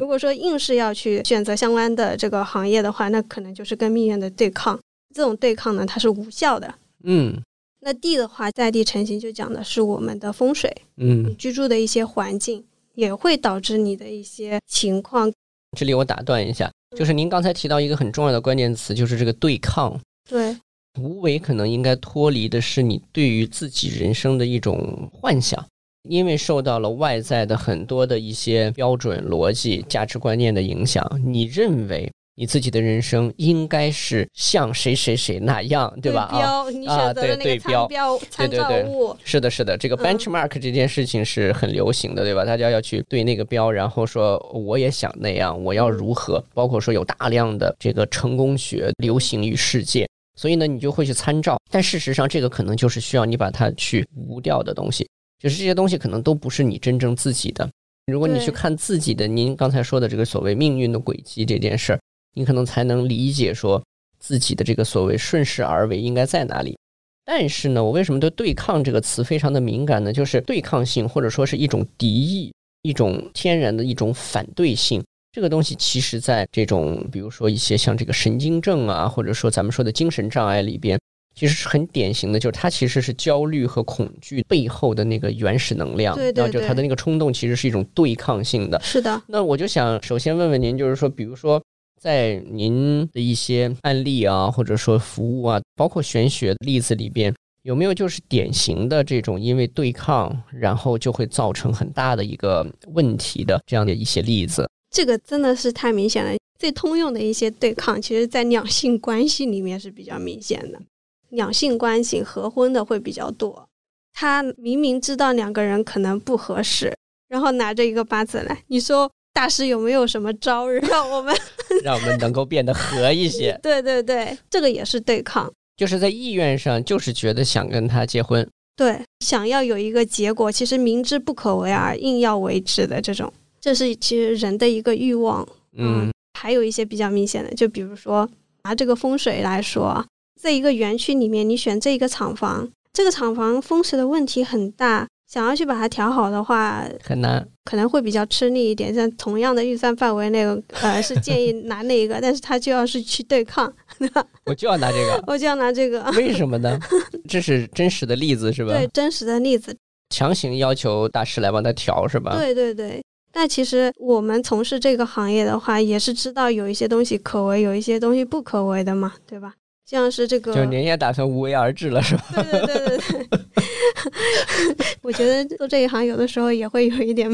[0.00, 4.78] 如果说硬是要去选择相关的这个行业的话，那可能就是跟命运的对抗。
[5.14, 6.74] 这种对抗呢，它是无效的。
[7.04, 7.40] 嗯
[7.82, 12.62] 那地的话，在地成型就讲的是我们的风水，嗯，居住的一些环境，
[13.00, 15.32] 也会导致你的一些情况。
[15.78, 19.98] 这里我打断一下，就是您刚才提到一个很重要的关键词，就是这个对抗。
[20.28, 20.54] 对，
[21.00, 25.64] 无为可能应该脱离的是你对于自己人生的一种幻想，
[26.10, 36.22] 因为受到了外在的很多的一些标准、逻辑、价值观念的影响，你认为你自己的人生应该是像谁谁谁那样，对吧？
[36.22, 42.42] 啊，标，你啊选择的那对对标参照对对物，是的，是的，这个嗯 benchmark 这件事情是很流行的，对吧？
[42.42, 46.42] 大家要去对那个标，然后说我也想那样，我要如何？
[46.54, 51.60] 包括说有大量的这个成功学流行于世界，所以呢，你就会去参照。
[51.70, 55.06] 但事实上，这个可能就是需要你把它去无掉的东西，
[55.38, 57.68] 就是这些东西可能都不是你真正自己的。
[58.06, 62.00] 如果你去看自己的，您刚才说的这个所谓命运的轨迹这件事儿，
[62.34, 63.82] 你可能才能理解说
[64.18, 66.76] 自己的这个所谓顺势而为应该在哪里。
[67.24, 70.12] 但是呢，我为什么对“对抗”这个词非常的敏感呢？
[70.12, 75.02] 就是对抗性，或者说是一种敌意，一种天然的一种反对性。
[75.32, 80.98] 这个东西其实在这种，比如说一些像这个神经症啊，或者说咱们说的精神障碍里边，
[81.36, 88.80] 其实是很典型的，就是它其实是焦虑和恐惧背后的那个原始能量，对对然后就它的那个冲动其实是一种对抗性的。
[88.82, 91.62] 是的，那我就想首先问问您，就是说，比如说，
[92.00, 104.66] 在您的一些案例啊，或者说服务啊，包括玄学例子里边，有没有就是典型的这种因为对抗，然后就会造成很大的一个问题的这样的一些例子？
[104.90, 106.32] 这个真的是太明显了。
[106.58, 110.80] 最通用的一些对抗，其实在两性关系里面是比较明显的。
[111.28, 113.68] 两性关系合婚的会比较多，
[114.12, 116.96] 他明明知道两个人可能不合适，
[117.28, 121.34] 然后拿着一个八字来，你说大师有没有什么招让我们？
[121.82, 125.50] 让我们能够变得和一些， 对对对，这个也是对抗。
[125.76, 128.46] 就是在意愿上，就是觉得想跟他结婚。
[128.76, 135.46] 对，想要有一个结果，其实明知不可为而硬要为之的这种，这是其实人的一个欲望。
[135.76, 138.28] 嗯还有一些比较明显的，就比如说
[138.64, 140.04] 拿这个风水来说，
[140.40, 147.46] 在一个园区里面，你选这一个厂房，这个厂房风水的问题很大，想要去把它调好的话，很难。
[147.64, 148.92] 可能会比较吃力一点。
[148.92, 150.44] 像同样的预算范围内，
[150.82, 156.02] 呃， 是建议拿那一个，但是他就要是去对抗，对吧我就要拿这个，我就要拿这个。
[156.16, 156.76] 为什么呢？
[157.28, 158.72] 这是真实的例子是吧？
[158.72, 159.72] 对，真实的例子，
[160.08, 162.34] 强行要求大师来帮他调是吧？
[162.36, 163.00] 对对对。
[163.32, 169.54] 但其实我们从事这个行业的话，也是知道有一些东西可为，有一些东西不可为的嘛，对吧？
[169.86, 172.24] 像是这个，就您也打算无为而治了是吧？
[172.34, 173.40] 对对对对对，
[175.02, 177.30] 我觉得做这一行有的时候也会有一点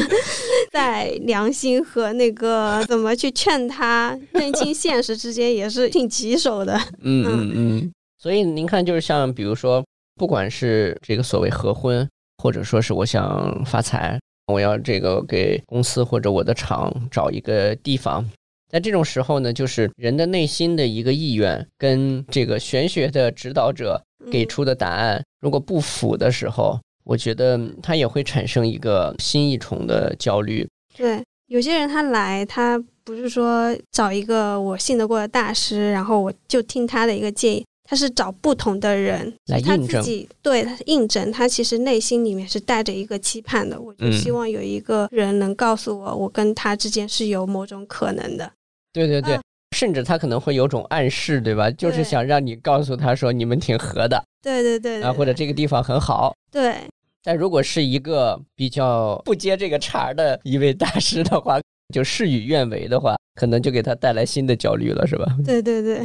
[0.72, 6.78] 在良心和那个怎么去劝他认清现实之间也是挺棘手的。
[7.02, 7.92] 嗯嗯嗯。
[8.18, 9.84] 所以您看，就是像比如说，
[10.16, 12.08] 不管是这个所谓合婚，
[12.42, 14.18] 或者说是我想发财，
[14.52, 18.28] 我要这个给公司或者我的厂找一个地方，
[18.68, 30.68] 在这种时候呢，就是人的内心的一个意愿跟这个玄学的指导者给出的答案如果不符的时候，我觉得他也会产生一个新一重的焦虑。
[30.96, 48.52] 对，有些人他来，他不是说找一个我信得过的大师，然后我就听他的一个建议，他是找不同的人来印证自己对他印证，他其实内心里面是带着一个期盼的，我就嗯希望有一个人能告诉我，我跟他之间是有某种可能的。
[48.92, 49.42] 对对对，嗯
[49.76, 51.70] 甚至他可能会有种暗示，对吧？
[51.70, 56.34] 就是想让你告诉他说你们挺合的对对对对啊，或者这个地方很好。
[56.50, 56.74] 对
[57.22, 61.60] 但如果是一个比较不接这个茬儿的一位大师的话，
[61.92, 65.26] 就事与愿违的话，可能就给他带来新的焦虑了，是吧？
[65.44, 66.00] 对 对对，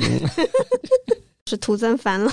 [1.50, 2.32] 是徒增烦恼。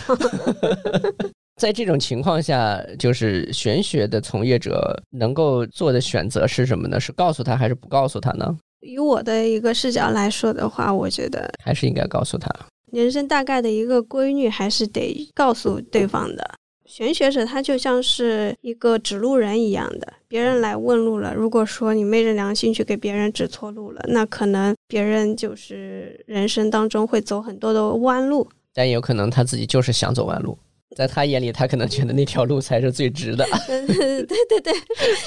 [1.57, 6.99] 在这种情况下，就是玄学的从业者能够做的选择是什么呢？
[6.99, 8.57] 是告诉他还是不告诉他呢？
[8.81, 12.49] 以我的一个视角来说的话，我觉得还是应该告诉他？
[12.93, 16.51] 人生大概的一个规律还是得告诉对方的。
[16.87, 28.49] 玄学者他就像是一个指路人一样的，别人来问路了，如果说你昧着良心去给别人指错路了，那可能别人就是人生当中会走很多的弯路。
[28.75, 30.59] 但有可能他自己就是想走弯路，
[30.97, 34.73] 在他眼里，他可能觉得那条路才是最直的， 对对对，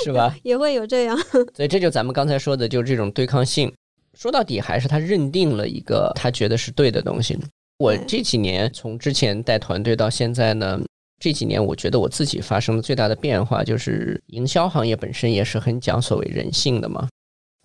[0.04, 0.36] 是吧？
[0.44, 1.18] 也会有这样。
[1.56, 3.72] 所以这就咱们刚才说的，就是这种对抗性。
[4.14, 7.38] 说到底，还是他认定了一个他觉得是对的东西。
[7.80, 10.80] 我这几年从之前带团队到现在呢，
[11.20, 17.08] 这几年我觉得我自己发生的最大的变化，就是营销行业本身也是很讲所谓人性的嘛。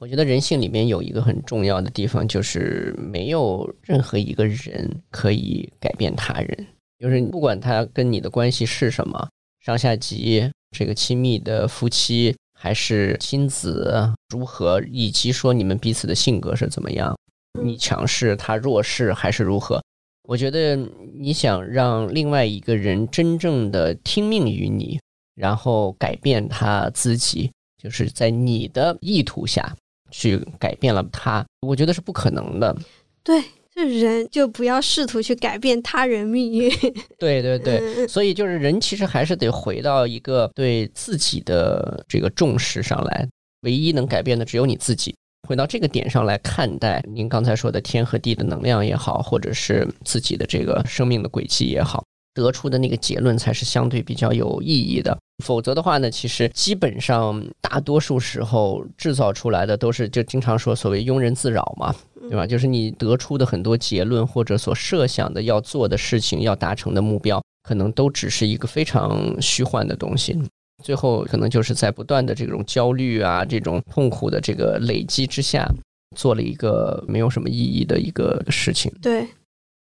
[0.00, 6.66] 我觉得人性里面有一个很重要的地方，就是没有任何一个人可以改变他人，
[6.98, 9.28] 就是不管他跟你的关系是什么，
[9.60, 17.16] 上下级、这个亲密的夫妻还是亲子如何，以及说你们彼此的性格是怎么样，
[17.62, 19.82] 你强势他弱势还是如何？
[20.24, 20.76] 我觉得
[21.14, 25.00] 你想让另外一个人真正的听命于你，
[25.34, 27.50] 然后改变他自己，
[27.82, 29.74] 就是在你的意图下
[30.10, 32.76] 去改变了他，我觉得是不可能的。
[33.22, 33.42] 对，
[33.78, 36.68] 这人就不要试图去改变他人命运。
[37.16, 43.28] 对 对对，嗯所以就是人其实还是得回到一个对自己的这个重视上来，
[43.60, 45.14] 唯一能改变的只有你自己。
[45.48, 52.04] 回到这个点上来看待您刚才说的天和地的能量也好，或者是自己的这个生命的轨迹也好，
[52.38, 55.18] 得出的那个结论才是相对比较有意义的。
[55.44, 62.46] 否则的话呢，其实基本上大多数时候制造出来的都是就经常说所谓庸人自扰嘛，对吧？
[62.46, 70.38] 就是你得出的很多结论或者所设想的要做的事情、要达成的目标，可能都只是一个非常虚幻的东西。
[70.84, 75.68] 最后可能就是在不断的这种焦虑啊、这种痛苦的这个累积之下，
[76.16, 78.92] 做了一个没有什么意义的一个事情。
[79.02, 79.26] 对，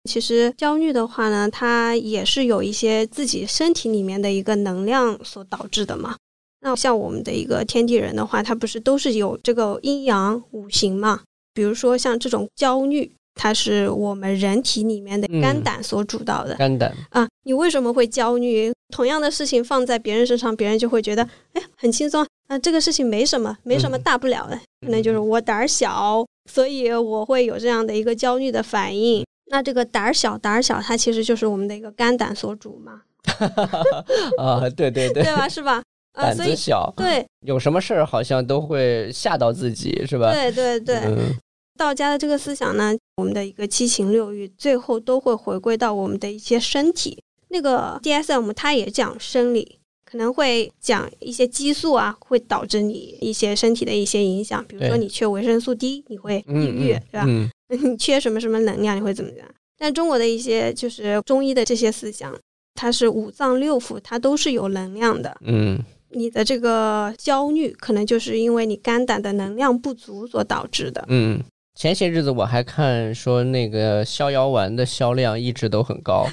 [0.08, 6.16] 其实焦虑的话呢，它也是有一些自己身体里面的一个能量所导致的嘛。
[6.62, 11.22] 那像我们的一个天地人的话，它不是都是有这个阴阳五行嘛？
[11.54, 17.28] 比如说像这种焦虑，它是我们人体里面的肝嗯胆所主导的、肝胆，啊。
[17.44, 18.74] 你为什么会焦虑？
[18.94, 21.22] 同样的事情放在别人身上，别人就会觉得，
[21.54, 24.60] 哎，很轻松啊，这个事情没什么，没什么嗯大不了的。
[24.82, 29.26] 可能就是我胆儿小，所以我会有这样的一个焦虑的反应。
[29.50, 33.02] 那这个胆儿小，胆儿小，它其实就是我们的一个肝胆所主嘛，
[34.38, 35.48] 啊，对对对对，吧？
[35.48, 35.82] 是吧？
[36.14, 40.32] 啊，胆子小，对有什么事儿好像都会吓到自己，是吧？
[40.34, 41.36] 对对对，嗯
[41.78, 47.24] 道家的这个思想呢，我们的一个七情六欲，最后都会回归到我们的一些身体。
[47.50, 49.80] 那个 DSM 它也讲生理，
[50.10, 54.64] 可能会讲一些激素啊，会导致你一些身体的一些影响。
[54.66, 57.26] 比如说你缺维生素 D，你会抑嗯郁，嗯对吧？
[57.28, 59.46] 嗯你缺什么什么能量，你会怎么样？
[59.78, 62.34] 但中国的一些就是中医的这些思想，
[62.74, 65.36] 它是五脏六腑，它都是有能量的。
[65.42, 65.78] 嗯，
[66.12, 71.04] 你的这个焦虑，可能就是因为你肝胆的能量不足所导致的。
[71.10, 71.44] 嗯，
[71.78, 76.26] 前些日子我还看说那个逍遥丸的销量一直都很高，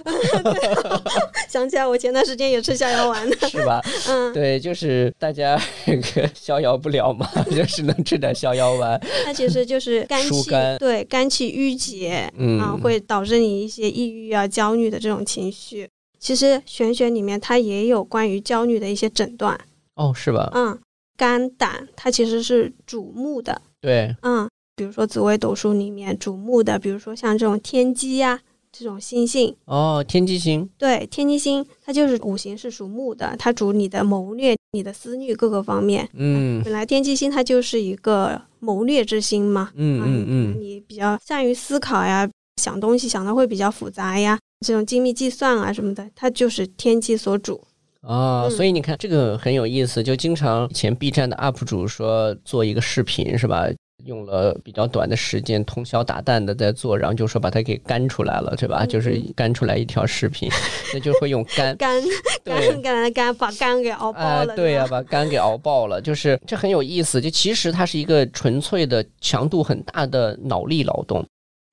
[1.51, 3.37] 想起来，我前段时间也吃逍遥丸的。
[3.51, 3.79] 是吧？
[4.09, 8.99] 嗯，对，就是大家这个逍遥不了嘛，就是能吃点逍遥丸。
[9.27, 15.87] 它其实就是肝气，对肝气郁结，嗯啊，会导致你一些抑郁啊、焦虑的这种情绪。
[16.19, 19.61] 其实玄学里面它也有关于焦虑的一些诊断，
[19.97, 20.51] 哦，是吧？
[20.55, 20.79] 嗯，
[21.19, 28.41] 肝胆它其实是主目的，对，嗯，比如说紫微斗数里面主木的，比如说像这种天机呀、
[28.73, 36.09] 这种星星，哦，天机星，对，天机星它就是五行是属木的，它主你的谋略，你的思虑各个方面。
[36.15, 42.29] 嗯本来天机星它就是一个谋略之星嘛，嗯啊嗯嗯你比较善于思考呀，
[42.61, 47.63] 想东西想的会比较复杂呀，这种精密计算啊什么的，它就是天机所主。
[48.01, 53.67] 啊，嗯所以你看这个很有意思，就经常以前 B 站的 UP 主说做一个视频是吧？
[54.05, 58.85] 用了比较短的时间，通宵达旦的在做，然后就说把它给干出来了，对吧？
[58.85, 60.49] 嗯就是干出来一条视频，
[60.93, 61.77] 那就会用干。
[61.79, 62.03] 肝
[62.43, 67.21] 对肝肝肝把肝给熬爆哎，了，对呀、吧把肝给熬爆了，就是这很有意思。
[67.21, 71.25] 就其实它是一个纯粹的强度很大的脑力劳动，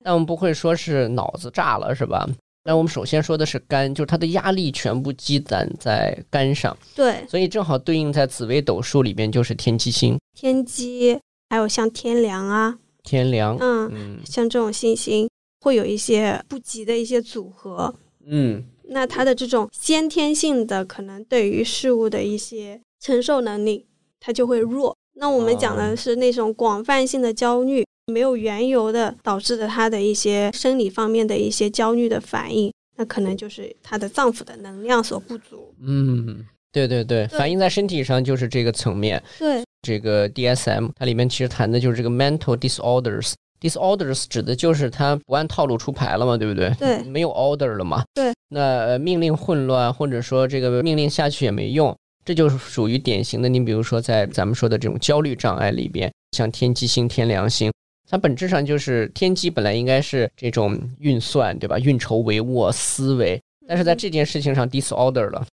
[0.04, 2.26] 但我们不会说是脑子炸了，是吧？
[2.64, 11.18] 那我们首先说的是肝，就是它的压力全部积攒在肝上，对所以正好对应在紫微斗数里边就是天机星、天机，
[11.52, 13.58] 还有像天梁啊，天梁。
[13.60, 15.28] 嗯，嗯像这种星星
[15.60, 17.94] 会有一些不吉的一些组合。
[18.24, 23.84] 嗯那它的这种先天性的可能对于事物的一些承受能力，
[24.18, 24.96] 它就会弱。
[25.16, 35.74] 那我们讲哦的是那种广泛性的焦虑，没有缘由的导致的他的一些生理方面的一些焦虑的反应，那可能就是他的脏腑的能量所不足。
[35.82, 39.22] 嗯，对对对，对反映在身体上就是这个层面。
[39.38, 43.32] 对，这个 DSM 它里面其实谈的就是这个 mental disorders。
[43.60, 46.70] disorders 指的就是它不按套路出牌了嘛，对不对？
[46.78, 48.02] 对没有 order 了嘛。
[48.14, 48.32] 对。
[48.48, 53.48] 那呃命令混乱，或者说这个命令下去也没用，这就是属于典型的。
[53.48, 57.72] 你比如说在咱们说的这种焦虑障碍里边，像天机星、天梁星。
[58.10, 61.78] 它本质上就是天机本来应该是这种运算，对吧？
[61.78, 65.46] 运筹帷幄、思维，但是在这件事情上 disorder 了。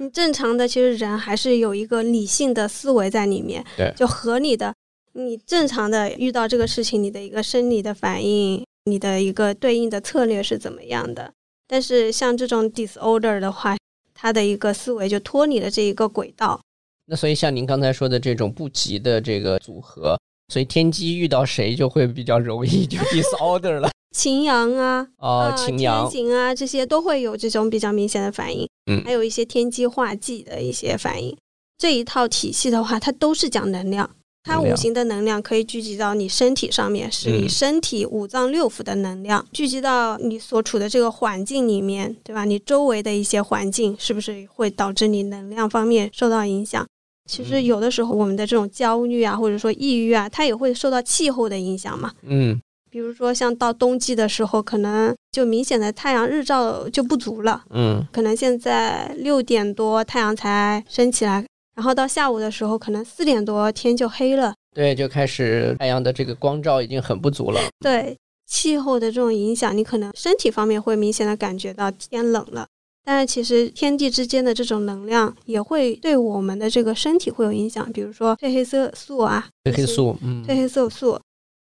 [0.00, 4.74] 你正常的其实人还是有一个理性的思维在里面，对就合理的。
[5.12, 11.30] 你正常的遇到这个事情，你的一个生理的反应，你的一个对应的策略是怎么样的？
[11.68, 13.76] 但是像这种 disorder 的话，
[14.14, 16.58] 他的一个思维就脱离了这一个轨道。
[17.04, 20.18] 那所以像您刚才说的这种不急的这个组合，
[20.50, 23.88] 所以天机遇到谁就会比较容易 就 disorder 了。
[24.14, 28.68] 擎羊啊，哦啊，，擎羊天，行啊，这些都会有这种比较明显的反应。
[28.90, 31.36] 嗯还有一些天机化忌的一些反应。
[31.78, 34.10] 这一套体系的话，它都是讲能量。
[34.42, 42.44] 它五行的能量可以聚集到你身体上面，是你嗯身体五脏六腑的能量、聚集到你所处的这个环境里面，对吧？
[42.44, 46.84] 你周围的一些环境是不是会导致你能量方面受到影响？
[47.30, 52.12] 其实嗯有的时候我们的这种焦虑啊，或者说抑郁啊，它也会受到气候的影响嘛。
[52.22, 52.60] 嗯
[52.90, 64.52] 比如说像到冬季的时候，可能就明显的太阳日照就不足了，嗯可能现在六点多太阳才升起来，然后到下午的时候，可能四点多天就黑了。
[64.74, 67.60] 对，就开始太阳的这个光照已经很不足了。
[67.78, 68.16] 对
[68.48, 72.66] 气候的这种影响，你可能身体方面会明显的感觉到天冷了，
[73.04, 80.44] 但是其实天地之间的这种能量也会对我们的这个身体会有影响，比如说褪黑色素啊，褪黑素，嗯。
[80.44, 81.18] 褪黑色素，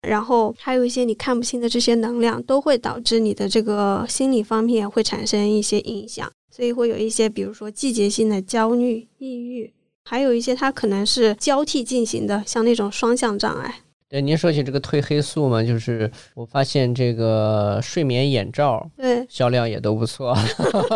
[0.09, 9.73] 然后还有一些你看不清的这些能量，都会导致你的这个心理方面会产生一些影响，所以会有一些比如说季节性的焦虑、抑郁，
[10.05, 13.83] 还有一些它可能是交替进行的，像那种双向障碍。
[14.11, 20.35] 对，您说起这个褪黑素嘛，就是我发现这个睡眠眼罩对，销量也都不错，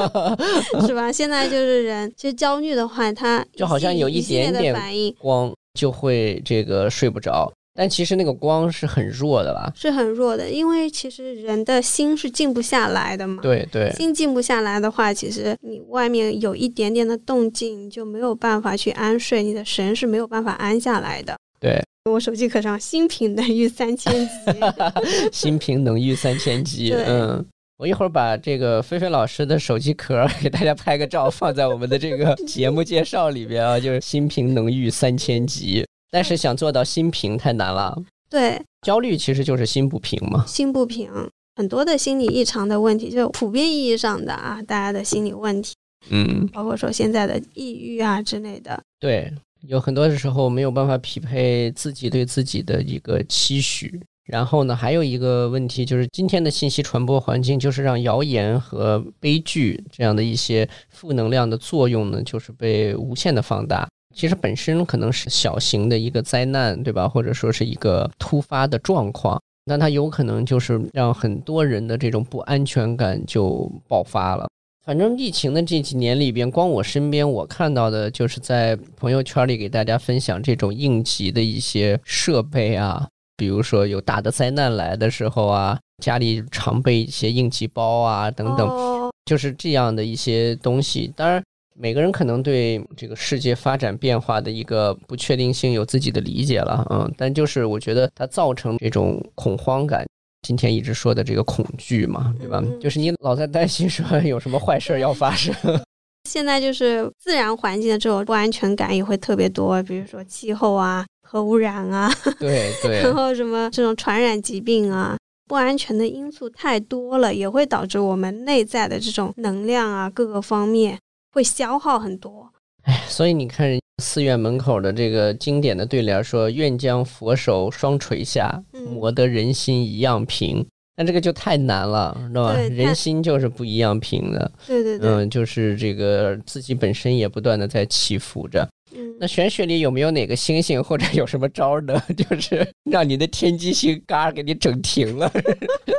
[0.86, 1.12] 是吧？
[1.12, 7.52] 现在就是人，其实焦虑的话，它就好像有一点点的反应光就会这个睡不着。
[7.74, 9.72] 但其实那个光是很弱的啦。
[9.74, 13.42] 是很弱的，因为其实人的心是静不下来的嘛。
[13.42, 21.34] 对对，心静不下来的话，其实你外面有一点点的动静，你就没有办法去安睡，你的神是没有办法安下来的。
[21.62, 24.30] 对，我手机壳上新品能遇三千级，
[25.30, 26.92] 新平能遇三千级。
[26.92, 27.46] 嗯，
[27.78, 35.86] 我一会儿把这个菲菲老师的手机壳给大家拍个照，放在我们的这个 节目介绍里边啊，就是新平能遇三千级。
[36.10, 37.96] 但是想做到新平太难了，
[38.28, 40.44] 对，焦虑其实就是心不平嘛。
[40.46, 41.08] 心不平，
[41.54, 45.72] 很多的心理异常的问题，就普遍意义上的啊，大家的心理问题，
[46.10, 48.82] 嗯，包括说现在的抑郁啊之类的。
[49.00, 49.32] 对，
[49.68, 54.00] 有很多的时候没有办法匹配自己对自己的一个期许。
[54.24, 63.86] 然后呢，还有一个问题就是，今天的信息传播环境就是让谣言和悲剧这样的一些负能量的作用呢，就是被无限的放大。
[64.14, 67.08] 其实本身可能是小型的一个灾难，对吧？
[67.08, 74.48] 或者说是一个突发的状况，但它有可能就是让很多人的这种不安全感就爆发了。
[74.84, 83.06] 反正疫情的这几年里边，光我身边我看到的就是在朋友圈里给大家分享这种应急的一些设备啊，
[83.36, 91.12] 比如说有大的灾难来的时候啊，家里常备一些应急包啊等等，哦，就是这样的一些东西。
[91.14, 91.40] 当然，
[91.76, 100.04] 每个人可能对这个世界发展变化的一个不确定性有自己的理解了，嗯，但就是我觉得它造成这种恐慌感。
[100.42, 102.60] 今天一直说的这个恐惧嘛，对吧？
[102.62, 105.54] 嗯就是你老在担心说有什么坏事儿要发生。
[106.28, 115.16] 现在就是自然环境的这种不安全感也会特别多，比如说气候啊、核污染啊，对对 然后什么这种传染疾病啊，
[115.48, 120.98] 不安全的因素太多了，也会导致我们内在的这种能量啊各个方面
[121.32, 122.48] 会消耗很多。
[122.84, 132.54] 哎所以你看，寺院门口的这个经典的对联说：“愿将佛手双垂下，嗯磨得人心一样平。”那这个就太难了，知道吧？
[132.70, 138.68] 人心就是不一样平的，对对对，嗯，就是这个自己本身也不断的在起伏着。
[138.94, 141.98] 嗯那玄学里有没有哪个星星或者有什么招儿呢？
[142.14, 145.32] 就是让你的天机星嘎给你整停了，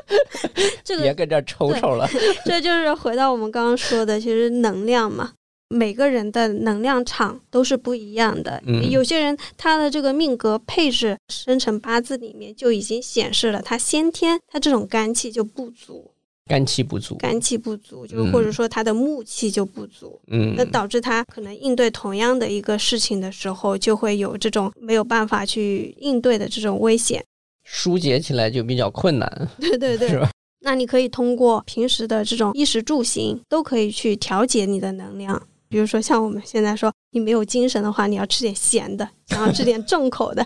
[0.84, 2.08] 这个别跟这儿抽抽了。
[2.46, 5.32] 这就是回到我们刚刚说的，其实能量嘛，
[5.74, 8.62] 每个人的能量场都是不一样的。
[8.66, 16.12] 嗯有些人他的这个命格配置生辰八字里面就已经显示了，他先天他这种肝气就不足，
[16.46, 20.20] 肝气不足，肝气不足，就或者说他的木气就不足。
[20.28, 27.24] 嗯那，导致他可能应对同样的一个事情的时候，就会有这种没有办法去应对的这种危险。
[27.64, 30.30] 疏解起来就比较困难， 对对对，是吧？
[30.66, 35.42] 那你可以通过平时的这种衣食住行，都可以去调节你的能量。
[35.74, 40.46] 比如说，像我们现在说，你没有精神的话，你要吃点咸的，想要吃点重口的；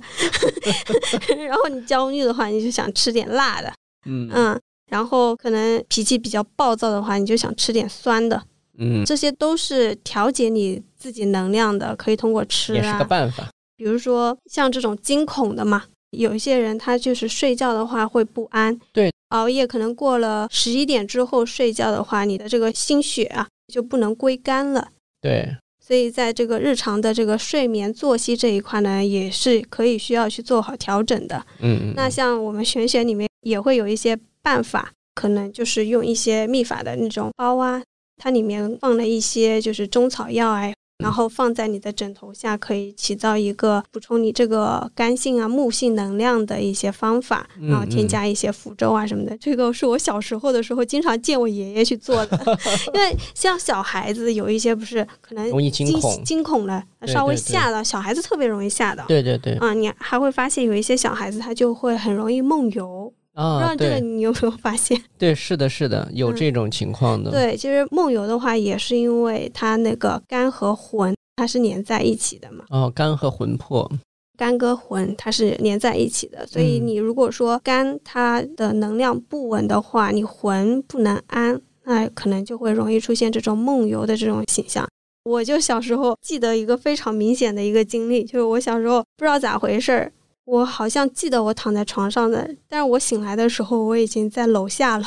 [1.50, 3.74] 然后你焦虑的话，你就想吃点辣的，
[4.06, 4.62] 嗯嗯。
[4.90, 8.42] 然后可能脾气比较暴躁的话，你就想吃点酸的。
[8.78, 13.04] 嗯，这些都是调节你自己能量的，可以通过吃也是个啊。
[13.04, 13.50] 办法。
[13.76, 24.88] 比如说像这种惊恐的嘛，有一些人他就是睡觉的话会不安，对，熬夜可能过了十一点之后睡觉的话，你的这个心血啊就不能归肝了。
[25.22, 31.46] 对，所以在这个日常的这个睡眠作息这一块呢，也是可以需要去做好调整的。
[31.60, 37.82] 嗯嗯，那像我们玄学里面也会有一些办法，可能就是用一些秘法的那种包啊，
[38.18, 49.38] 它里面放了一些就是中草药啊，然后放在你的枕头下，可以起到一个补充你这个肝性啊、木性能量的一些方法，嗯然后添加一些符咒啊什么的。
[49.38, 52.58] 这个是我小时候的时候经常见我爷爷去做的，
[52.96, 59.06] 因为像小孩子有一些不是可能容易惊惊恐惊恐了，稍微吓到小孩子特别容易吓到。
[59.08, 65.00] 对对对啊、你还会发现有一些小孩子他就会很容易梦游，不知啊，道这个你有没有发现？
[65.18, 67.30] 对，是的，是的，有嗯这种情况的。
[67.30, 73.90] 对，其实梦游的话，也是因为它那个肝和魂它是连在一起的嘛，哦，肝和魂魄，
[74.36, 84.88] 肝跟魂它是连在一起的，所以嗯你如果说肝它的能量不稳的话，你魂不能安，那可能就会容易出现这种梦游的这种形象。
[85.26, 90.12] 我就小时候记得一个非常明显的一个经历，就是我小时候不知道咋回事儿，
[90.48, 95.06] 我好像记得我躺在床上的，但是我醒来的时候我已经在楼下了，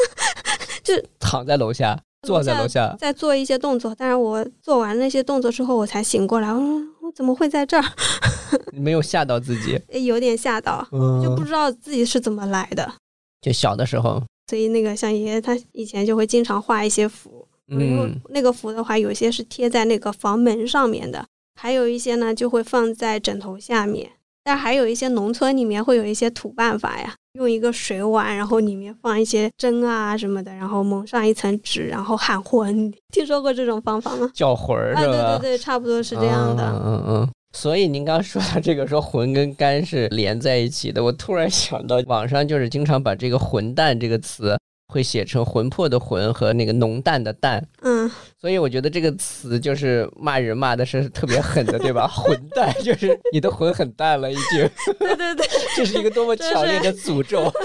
[0.84, 1.98] 就躺在楼下，
[2.28, 7.84] 坐在楼下，在做一些动作，但是我做完那些动作之后，我才醒过来，我说我怎么会在这儿？
[8.70, 9.80] 没有吓到自己。
[9.88, 12.92] 诶有点吓到，嗯就不知道自己是怎么来的。
[13.40, 21.24] 就小的时候，所以那个像爷爷他以前就会经常画一些符，嗯那个符的话，有些是贴在那个房门上面的，
[21.58, 24.10] 还有一些呢就会放在枕头下面。
[24.42, 32.92] 但还有一些农村里面会有一些土办法呀，用一个水碗，然后里面放一些针啊什么的，然后蒙上一层纸，然后喊魂。
[33.12, 34.30] 听说过这种方法吗？
[34.34, 35.12] 叫魂儿啊，是吧？
[35.12, 36.64] 对对对，差不多是这样的。
[36.72, 37.28] 嗯嗯嗯。
[37.52, 44.56] 所以您刚刚说到这个，说魂跟肝是连在一起的，我突然想到网上就是经常把这个“混蛋”这个词
[44.90, 48.10] 会写成魂魄的魂和那个浓淡的淡，嗯，
[48.40, 52.06] 所以我觉得这个词就是骂人骂的是特别狠的，对吧？
[52.12, 54.68] 混蛋就是你的魂很淡了，已经，
[54.98, 57.50] 对对对， 这是一个多么强烈的诅咒。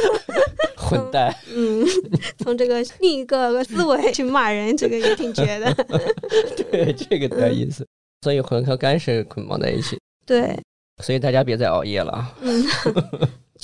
[0.77, 1.83] 混蛋，嗯，
[2.37, 5.73] 从这个另一个思维去骂人，这个也挺绝的。
[6.69, 7.83] 对这个的意思。
[8.21, 10.55] 所以魂和肝是捆绑在一起，对，
[11.01, 12.63] 所以大家别再熬夜了，嗯，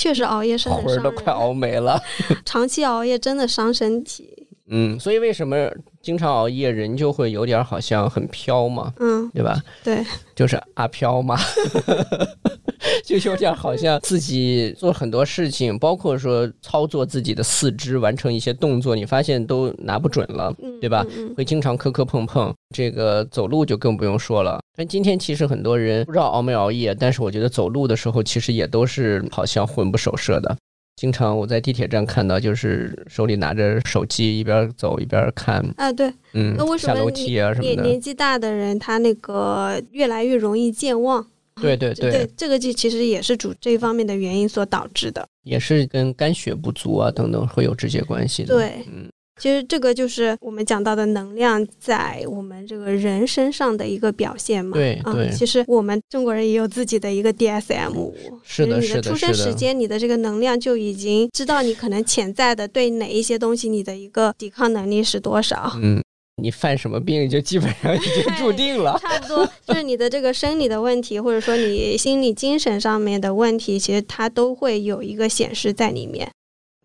[0.02, 2.02] 确实熬夜是很 伤魂都快，熬没了。
[2.43, 4.47] 长期熬夜真的伤身体。
[4.74, 5.70] 嗯，所以为什么
[6.02, 9.62] 经常熬夜人就会有点好像很飘嘛，嗯，对吧？
[9.84, 11.38] 对，就是阿飘嘛，
[13.03, 21.05] 就有点好像自己做很多事情，包括说操作自己的四肢完成一些动作，你发现都拿不准了，嗯，对吧？
[21.15, 24.59] 嗯会经常磕磕碰碰，这个走路就更不用说了。
[24.75, 30.55] 但今天其实很多人不知道熬没熬夜，但是我觉得走路的时候其实也都是好像魂不守舍的。
[30.97, 37.69] 经常我在地铁站看到，就是手里拿着手机，一边走一边看，啊，对，嗯那为，什下楼梯啊什么的。
[37.69, 41.25] 年年纪大的人他那个越来越容易健忘？
[41.62, 45.26] 对对对对，这个就其实也是主这一方面的原因所导致的。
[45.43, 48.53] 也是跟肝血不足啊等等会有直接关系的。
[48.53, 49.09] 对，嗯，
[49.41, 54.78] 其实这个就是我们讲到的能量在我们这个人身上的一个表现嘛。
[54.78, 65.72] 啊对对其实我们中国人也有自己的一个 DSM，是的就是你是的出生时间，你的这个能量就已经知道你可能潜在的对哪一些东西你的一个抵抗能力是多少。
[65.82, 65.99] 嗯，
[66.41, 68.97] 你犯什么病就基本上已经注定了。
[69.03, 76.29] 差不多就是你的这个生理的问题，或者说你心理精神上面的问题，其实它都会有一个显示在里面。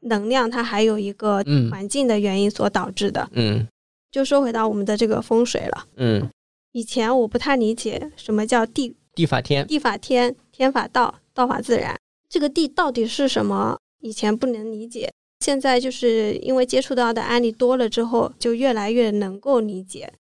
[0.02, 3.28] 能量它还有一个嗯环境的原因所导致的。
[3.32, 3.66] 嗯
[4.12, 6.30] 就说回到我们的这个风水了，嗯，
[6.72, 11.94] 以前我不太理解什么叫地地法天，地法天，天法道，道法自然。
[12.28, 13.78] 这个地到底是什么？
[14.00, 15.12] 以前不能理解，
[15.46, 20.12] 现在就是因为接触到的案例多了之后，就越来越能够理解。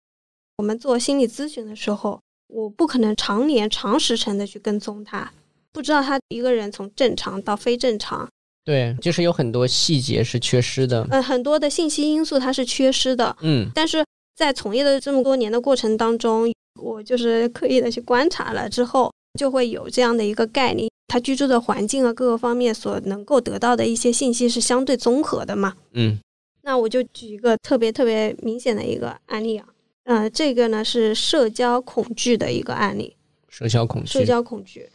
[0.58, 2.22] 我们做心理咨询的时候，
[2.54, 5.34] 我不可能常年长时辰的去跟踪他，
[5.74, 8.30] 不知道他一个人从正常到非正常，
[8.66, 11.08] 对，就是有很多细节是缺失的。
[11.10, 13.36] 嗯，很多的信息因素它是缺失的。
[13.42, 14.06] 嗯但是
[14.36, 25.76] 在从业的这么多年的过程当中，我就是刻意的去观察了之后，就会有这样的一个概念：他居住的环境啊，各个方面所能够得到的一些信息是相对综合的嘛。
[25.94, 26.20] 嗯
[26.64, 29.68] 那我就举一个特别特别明显的一个案例啊，
[30.06, 33.16] 呃，这个呢是社交恐惧的一个案例，
[33.50, 34.10] 社交恐惧。
[34.10, 34.90] 社交恐惧。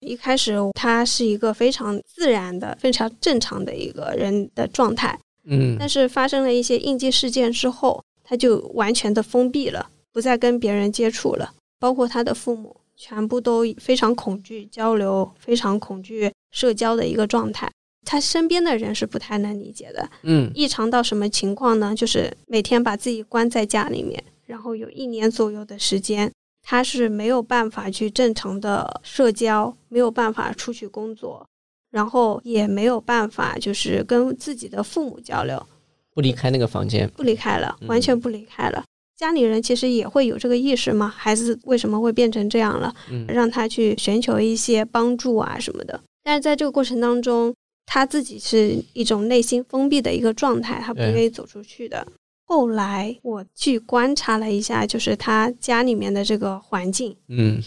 [0.00, 17.70] 一开始他是一个非常自然的、非常正常的一个人的状态，嗯但是发生了一些应激事件之后，他就完全的封闭了，不再跟别人接触了，包括他的父母，全部都非常恐惧交流，非常恐惧社交的一个状态。
[18.06, 21.94] 他身边的人是不太能理解的，嗯异常到什么情况呢？
[21.94, 26.30] 就是每天把自己关在家里面，然后有一年左右的时间，
[26.62, 31.46] 他是没有办法去正常的社交，没有办法出去工作，
[31.90, 35.66] 然后也没有办法就是跟自己的父母交流，
[36.12, 37.08] 不离开那个房间。
[37.16, 38.84] 不离开了，嗯完全不离开了。
[39.16, 42.94] 家里人其实也会有这个意识嘛，孩子为什么会变成这样了？
[43.10, 46.00] 嗯让他去寻求一些帮助啊什么的。
[46.22, 47.54] 但是在这个过程当中，
[47.86, 52.06] 他自己是一种内心封闭的一个状态，他不愿意走出去的。
[52.46, 57.62] 后来我去观察了一下，就是他家里面的这个环境，嗯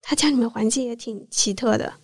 [0.00, 1.94] 他家里面环境也挺奇特的，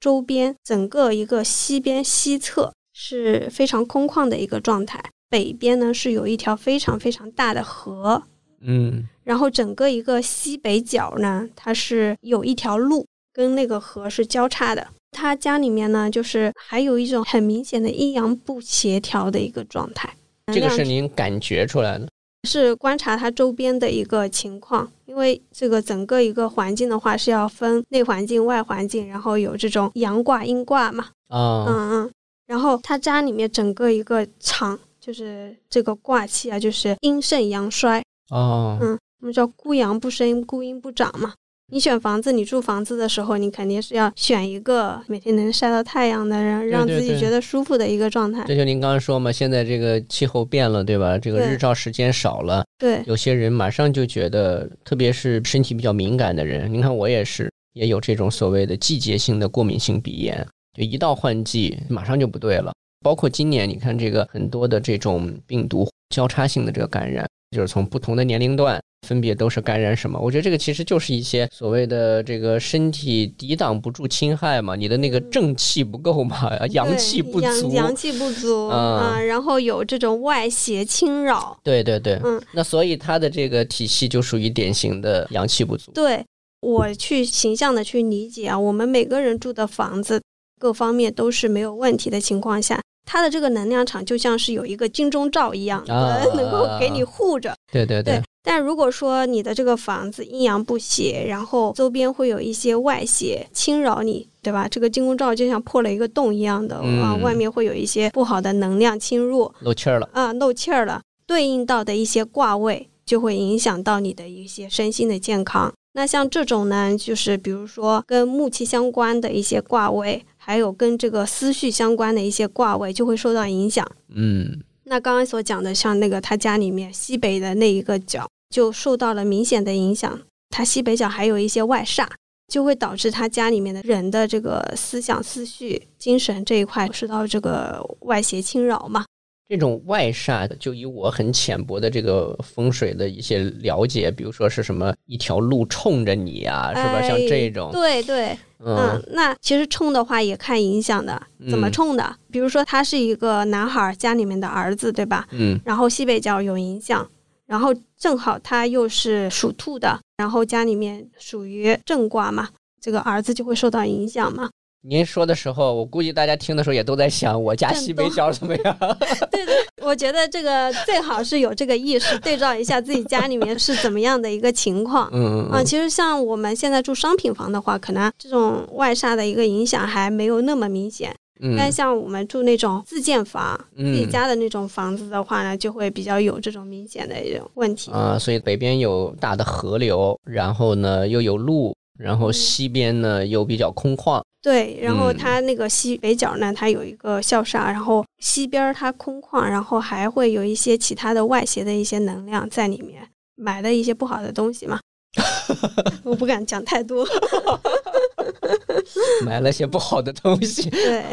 [0.00, 8.24] 周边整个一个西边西侧是非常空旷的一个状态，北边呢是有一条非常非常大的河，
[8.60, 14.86] 嗯然后整个一个西北角呢，它是有一条路跟那个河是交叉的。
[15.12, 20.12] 他家里面呢，就是还有一种很明显的阴阳不协调的一个状态。
[20.52, 22.06] 这个是您感觉出来的。
[22.48, 32.10] 是观察它周边的一个情况，因为这个整个一个环境的话是要分内环境、外环境，然后有这种阳卦、阴卦嘛，啊，嗯嗯，
[32.46, 41.32] 然后他家里面整个一个场就是这个卦气啊，就是阴盛阳衰，哦，嗯，我们叫孤阳不生，孤阴不长嘛。
[41.70, 48.42] 你选房子，你住房子的时候，你肯定是要选一个每天能晒到太阳的人，让自己觉得舒服的一个状态。
[48.46, 51.18] 这就您刚刚说嘛，现在这个气候变了，对吧？
[51.18, 62.72] 这个日照时间少了，对，有些人马上就觉得，特别是身体比较敏感的人，您看我也是，也有这种所谓的季节性的过敏性鼻炎，就一到换季马上就不对了。
[63.04, 70.18] 包括今年，你看这个很多的这种病毒交叉性的这个感染，就是从不同的年龄段分别都是感染什么？
[70.18, 77.72] 我觉得这个其实就是一些所谓的这个身体抵挡不住侵害嘛，你的那个正气不够嘛，阳气不对阳足。
[77.72, 81.58] 阳气不足啊啊，然后有这种外邪侵扰。
[81.62, 85.90] 对对对，嗯，那所以它的这个体系就属于典型的阳气不足。
[85.92, 86.22] 对
[86.60, 90.20] 我去形象的去理解啊，我们每个人住的房子
[90.60, 97.54] 各方面都是没有问题的情况下，它的这个能量场就像是有一个金钟罩一样，啊 能够给你护着。
[97.72, 104.68] 对对对，但如果说你的这个房子阴阳不协，然后周边会有一些外邪侵扰你，对吧？
[104.68, 106.82] 这个金钟罩就像破了一个洞一样的、啊，
[107.16, 110.06] 嗯外面会有一些不好的能量侵入漏气儿了。
[110.12, 115.72] 啊，漏气儿了，对应到的一些卦位就会影响到你的一些身心的健康。
[115.94, 123.86] 那像这种呢，就是比如说跟木气相关的一些卦位，还有跟这个思绪相关的一些卦位，就会受到影响。
[124.08, 130.18] 嗯那刚刚所讲的，像那个他家里面西北的那一个角，就受到了明显的影响。
[130.48, 132.06] 他西北角还有一些外煞，
[132.50, 139.04] 就会导致他家里面的人的这个思想、思绪、精神这一块受到这个外邪侵扰嘛。
[139.50, 147.02] 这种外煞，就以我很浅薄的这个风水的一些了解，比如说是什么一条路冲着你啊，是吧？
[147.02, 152.16] 像这种，对对，嗯，那其实冲的话也看影响的，怎么冲的？
[152.30, 155.26] 比如说他是一个男孩，家里面的儿子，对吧？
[155.30, 157.08] 嗯，然后西北角有影响，
[157.46, 162.48] 然后正好他又是属兔的，然后家里面属于正卦嘛，
[162.80, 164.50] 这个儿子就会受到影响嘛。
[164.82, 168.76] 您说的时候，我估计大家听的时候也都在想，我家西北角怎么样？
[169.30, 175.10] 对对，我觉得这个最好是有这个意识，对照一下自己家里面是怎么样的一个情况。
[175.12, 181.14] 嗯嗯啊，其实像我们现在住商品房的话，可能这种外煞的一个影响还没有那么明显。
[181.40, 181.56] 嗯。
[181.56, 187.90] 但像我们住那种自建房、自己家的那种房子的话呢，就会比较有这种明显的一种问题。
[187.90, 194.22] 啊，所以北边有大的河流，然后呢又有路，然后西边呢又比较空旷。
[194.40, 203.02] 对，然后它那个西北角呢，它有一个校煞，然后西边它空旷，然后还会有一些其他的外邪的一些能量在里面，
[203.34, 204.78] 买的一些不好的东西嘛。
[206.04, 207.06] 我不敢讲太多。
[209.24, 210.70] 买了些不好的东西。
[210.70, 211.04] 对，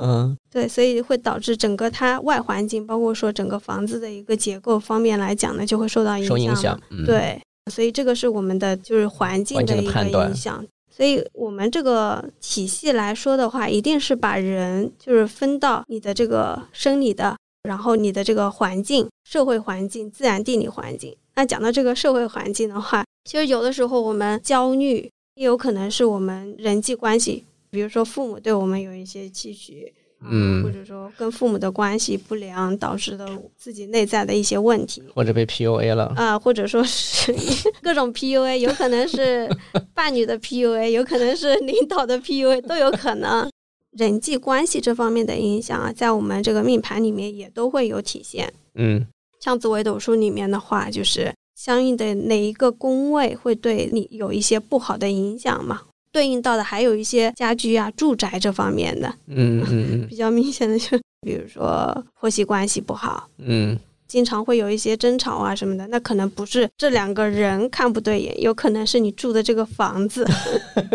[0.00, 6.28] 嗯，对，所以会导致整个它外环境，包括说整个房子的一个结构方面来讲呢，就会受到影响。
[6.28, 6.80] 受影响。
[7.06, 7.40] 对，
[7.70, 10.64] 所以这个是我们的就是环境的一个影响。
[10.94, 21.16] 所以我们这个体系来说的话，一定是把人就是分到你的这个生理的，然后你的这个环境、社会环境、自然地理环境。
[21.34, 29.94] 那讲到这个社会环境的话，其实有的时候我们焦虑，也有可能是我们人际关系，比如说父母对我们有一些期许。
[30.28, 37.34] 嗯，或者说跟父母的关系不良导致的自己内在的一些问题，或者被 PUA 了啊，或者说是
[37.82, 39.48] 各种 PUA，有可能是
[39.94, 43.48] 伴侣的 PUA，有可能是领导的 PUA，都有可能。
[43.92, 48.50] 人际关系这方面的影响啊，在我们这个命盘里面也都会有体现。
[48.74, 49.06] 嗯，
[49.38, 55.82] 像紫微斗数里面的话，就是相应的哪一个宫位会对你有一些不好的影响嘛？
[56.12, 70.26] 对应到的还有一些家居啊、住宅这方面的，嗯嗯嗯， 比较明显的就比如说婆媳关系不好，嗯，经常会有一些争吵啊什么的，那可能不是这两个人看不对眼，有可能是你住的这个房子，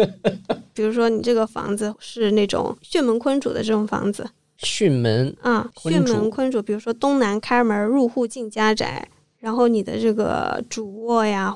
[0.73, 4.29] 比如说你这个房子是那种巽门坤主的这种房子，
[4.61, 9.07] 巽门啊，巽门坤主，比如说东南开门入户进家宅，
[9.39, 11.55] 然后你的这个主卧呀。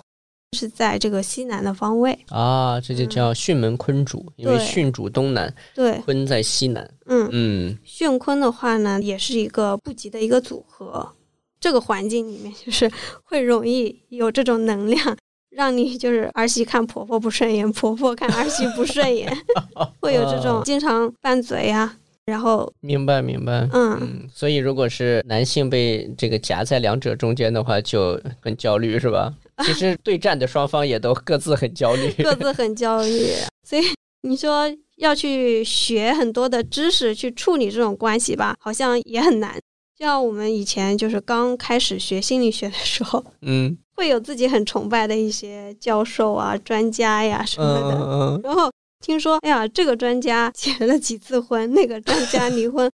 [0.57, 6.89] 是在这个西南的方位啊，这就叫巽门坤主，因为巽主东南，对，坤在西南。
[7.05, 11.07] 嗯嗯，巽坤的话呢，也是一个不吉的一个组合。
[11.61, 12.91] 这个环境里面，就是
[13.23, 15.15] 会容易有这种能量，
[15.51, 19.31] 让你就是儿媳看婆婆不顺眼，婆婆看儿媳不顺眼，
[20.01, 21.97] 会有这种经常拌嘴呀。
[22.25, 29.33] 然后明白明白，嗯，所以如果是男性被这个夹在两者中间的话，就很焦虑，是吧？
[29.63, 33.31] 其实对战的双方也都各自很焦虑， 各自很焦虑。
[33.67, 33.83] 所以
[34.21, 34.65] 你说
[34.97, 39.55] 要去学很多的知识去处理这种关系吧，好像也很难。
[39.97, 48.71] 就像我们以前就是刚开始学心理学的时候，嗯，会有自己很崇拜的一些教授啊、专家呀什么的，然后。
[49.03, 52.87] 听说，哎呀，这个专家结了几次婚，那个专家离婚。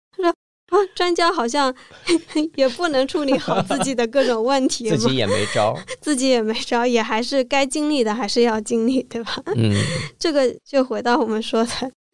[0.69, 1.73] 啊，专家好像
[2.57, 9.41] 也不能处理好自己的各种问题， 自己也没招，自己也没招，也还是该经历的还是要经历，对吧？
[9.55, 9.73] 嗯，
[10.19, 11.71] 这个就回到我们说的，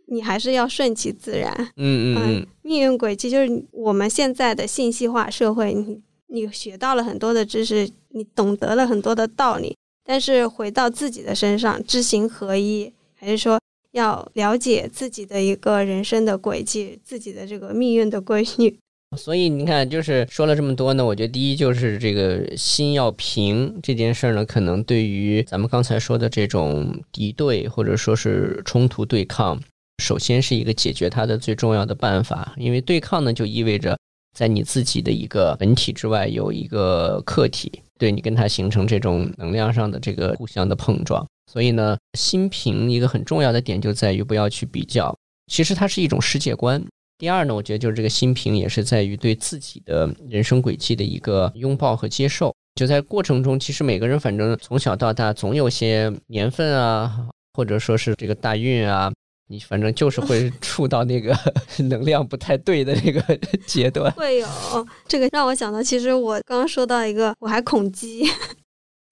[0.08, 1.50] 你还是要顺其自然。
[1.76, 9.74] 嗯嗯嗯，命运轨迹就是我们现在的信息化社会，你你学到了很多的知识，你懂得了很多的道理，
[10.04, 13.58] 但是回到自己的身上，知行合一，还是说？
[13.92, 18.78] 要了解自己的一个人生的轨迹，自己的这个命运的规律。
[19.18, 29.60] 所以你看，就是说了这么多呢，我觉得第一就是这个心要平这件事儿呢，可能对于咱们刚才说的这种敌对或者说是冲突对抗，
[30.02, 32.54] 首先是一个解决它的最重要的办法。
[32.56, 33.98] 因为对抗呢，就意味着
[34.34, 41.26] 在你自己的一个本体之外有一个客体，对你跟它形成这种能量上的这个互相的碰撞。
[41.52, 45.14] 所以呢，心平一个很重要的点就在于不要去比较，
[45.52, 46.82] 其实它是一种世界观。
[47.18, 52.54] 第二呢，我觉得就是这个心平也是在于对自己的人生轨迹的一个拥抱和接受。
[52.74, 59.12] 就在过程中，其实每个人反正从小到大总有些年份啊，或者说是这个大运啊，
[59.48, 61.36] 你反正就是会 触到那个
[61.90, 64.10] 能量不太对的那个阶段。
[64.12, 64.48] 会有
[65.06, 68.24] 这个让我想到，其实我刚刚说到一个，我还恐鸡。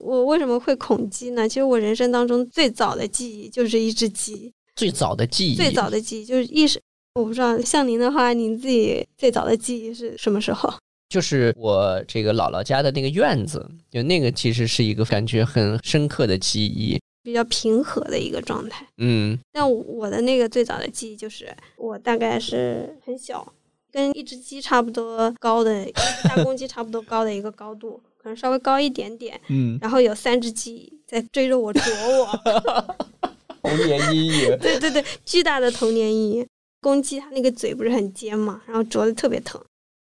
[0.00, 1.48] 我为什么会恐鸡呢？
[1.48, 6.80] 其实我人生当中最早的记忆就是一只鸡，最早的记忆，最早的记忆就是意识。
[7.14, 10.72] 我不知道像您的话，您自己最早的记忆是什么时候？
[11.10, 18.86] 就是我这个姥姥家的那个院子，就那个其实是一个感觉很深刻的记忆，比较平和的一个状态。
[18.98, 23.52] 嗯，但我的那个最早的记忆就是我大概是很小，
[23.90, 25.84] 跟一只鸡差不多高的，
[26.22, 29.40] 大公鸡差不多高的一个高度，可能稍微高一点点。
[29.48, 31.80] 嗯，然后有三只鸡在追着我啄
[32.20, 32.96] 我，
[33.62, 34.58] 童年阴影。
[34.60, 36.46] 对对对，巨大的童年阴影。
[36.82, 39.60] 公鸡它那个嘴不是很尖嘛，然后啄的特别疼。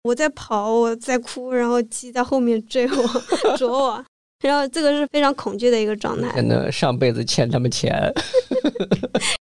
[0.03, 3.21] 我在跑，我在哭，然后鸡在后面追我
[3.55, 4.05] 啄我，
[4.41, 6.31] 然后这个是非常恐惧的一个状态。
[6.35, 7.93] 真的上辈子欠他们钱。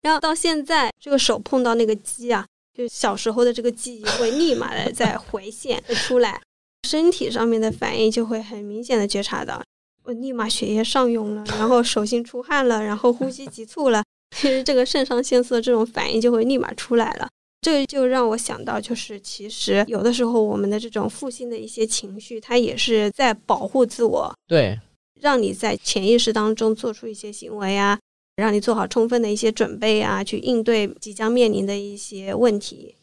[0.03, 2.47] 然后到现在，这个手碰到那个鸡啊，
[2.77, 6.41] 就小时候的这个记忆会立马的在回现出来，
[6.85, 9.61] 身体上面的反应就会很明显的觉察到，
[10.05, 14.05] 我立马血液上涌了，然后手心出汗了，然后呼吸急促了，
[14.37, 17.28] 其实这个肾上腺素的这种反应就会立马出来了。
[17.62, 24.78] 这就让我想到，就是其实有的时候我们的这种负性的一些情绪，它也是在保护自我，对，
[25.20, 27.99] 让你在潜意识当中做出一些行为啊。
[28.37, 32.97] 让你做好充分的一些准备啊，去应对即将面临的一些问题。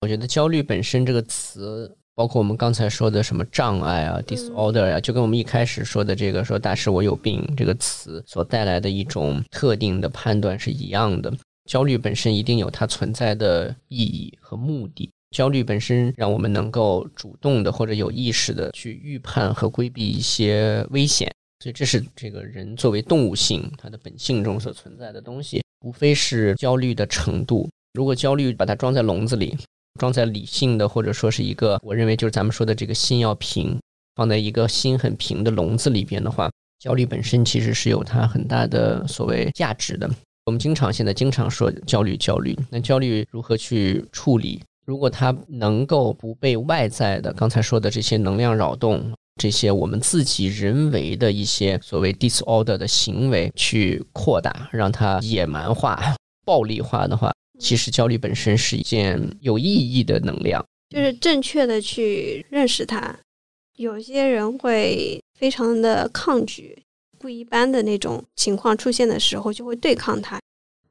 [0.00, 11.32] 我觉得焦虑本身这个词，包括我们刚才说的什么障碍啊、disorder 啊，就跟我们一开始说的这个说“大师我有病”这个词所带来的一种特定的判断是一样的。
[11.68, 15.10] 焦虑本身一定有它存在的意义和目的。
[15.34, 21.28] 焦虑本身让我们能够主动的或者有意识的去预判和规避一些危险。
[21.58, 27.68] 所以这是这个人作为动物性，它的本性中所存在的东西，无非是焦虑的程度。
[27.94, 29.56] 如果焦虑把它装在笼子里，
[29.98, 33.78] 装在理性的或者说是一个，我认为就是咱们说的这个心要平，
[34.16, 40.10] 放在一个心很平的笼子里边的话，焦虑本身其实是有它很大的所谓价值的。
[40.46, 44.62] 我们经常现在经常说焦虑，焦虑，那焦虑如何去处理？
[44.84, 49.12] 如果它能够不被外在的刚才说的这些能量扰动。
[49.42, 56.00] 这些我们自己人为的一些所谓 disorder 的行为去扩大，让它野蛮化、
[56.46, 63.18] 暴力化的话，其实焦虑本身是一件有意义的能量，就是正确的去认识它。
[63.76, 66.82] 有些人会非常的抗拒
[67.18, 70.40] 不一般的那种情况出现的时候，就会对抗它，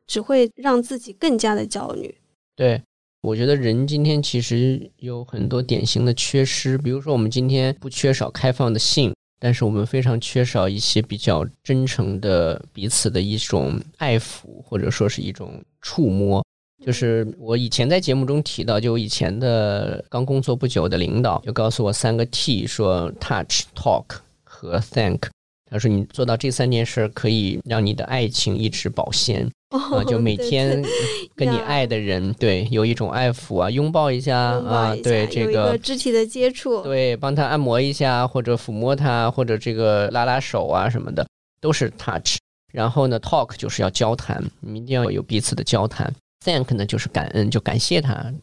[0.08, 2.16] 只会让自己更加的焦虑。
[2.56, 2.82] 对。
[3.22, 16.46] 我觉得人今天其实有很多典型的缺失，比如说我们今天不缺少开放的性，但是我们非常缺少一些比较真诚的彼此的一种爱抚，或者说是一种触摸。
[16.86, 24.06] 就是我以前在节目中提到，就我以前的刚工作不久的领导就告诉我三个 T，说 touch、talk
[24.44, 25.30] 和 thank。
[25.72, 29.50] 他说你做到这三件事，可以让你的爱情一直保鲜。
[29.74, 30.84] 啊，就每天
[31.36, 41.26] 跟你爱的人，对，有一种爱抚啊，拥抱一下啊，对这个肢体的接触，对，帮他按摩一下，或者抚摸他，或者这个拉拉手啊什么的，
[41.60, 42.38] 都是 touch。
[42.72, 46.14] 然后呢，talk 就是要交谈，你一定要有彼此的交谈。
[46.44, 48.34] Thank 呢就是感恩，就感谢他，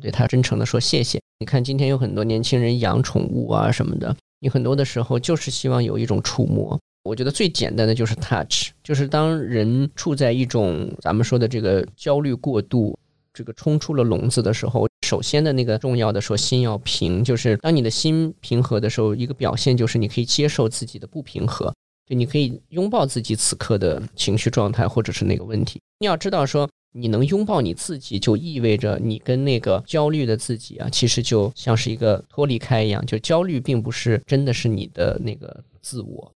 [0.00, 1.20] 对他真诚的说谢谢。
[1.38, 6.78] 你看今天有很多年轻人养宠物啊什么的，你很多的时候就是希望有一种触摸。
[7.02, 12.96] 我觉得最简单的就是 touch，就是当人处在一种咱们说的这个焦虑过度，
[13.32, 21.74] 这个冲出了笼子的时候，首先的那个重要的说心要平，就是当你的心平和的时候，一个表现就是你可以接受自己的不平和，
[22.06, 25.80] 就你可以拥抱自己此刻的情绪状态或者是那个问题。
[26.00, 36.32] 你要知道说，你能拥抱你自己，就意味着你跟那个焦虑的自己啊，其实就像是一个脱离开一样，就焦虑并不是真的是你的那个自我。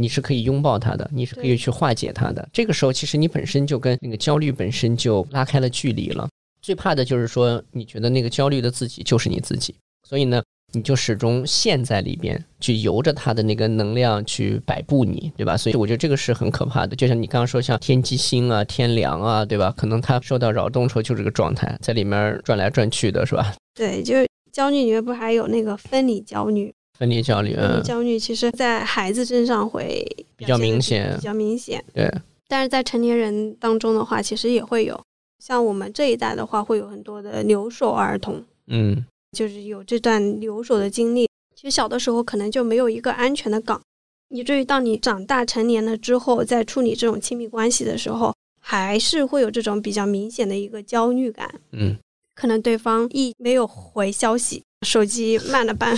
[0.00, 2.48] 你是可以拥抱它的，你是可以去化解它的。
[2.52, 6.28] 这个时候，其实你本身就跟那个焦虑本身就拉开了距离了。
[6.62, 9.74] 最怕的就是说，你觉得那个焦虑的自己就是你自己，
[10.08, 10.40] 所以呢，
[10.72, 15.56] 你就始终陷在里边，去由着他的那个能量去摆布你，对吧？
[15.56, 16.94] 所以我觉得这个是很可怕的。
[16.94, 19.72] 就像你刚刚说，像天机星啊、天梁啊，对吧？
[19.76, 23.54] 可能他受到扰动时候就这个状态，在里面转来转去的，是吧？
[23.74, 26.72] 对，就是焦虑里面不还有那个分离焦虑？
[26.98, 30.04] 分离焦虑，分离焦虑其实，在孩子身上会
[30.36, 31.82] 比较明显，比较明显。
[31.94, 32.12] 对，
[32.48, 35.00] 但是在成年人当中的话，其实也会有。
[35.38, 39.06] 像我们这一代的话，会有很多的留守儿童，嗯，
[39.36, 41.28] 就是有这段留守的经历。
[41.54, 43.80] 其实小的时候可能就没有一个安全的港，
[44.28, 51.52] 以至于到你长大成年了之后，在处理这种亲密关系的时候，还是会有这种比较明显的一个焦虑感。
[51.72, 51.96] 嗯，
[52.34, 54.62] 可能对方一没有回消息。
[54.86, 55.92] 手机慢了半，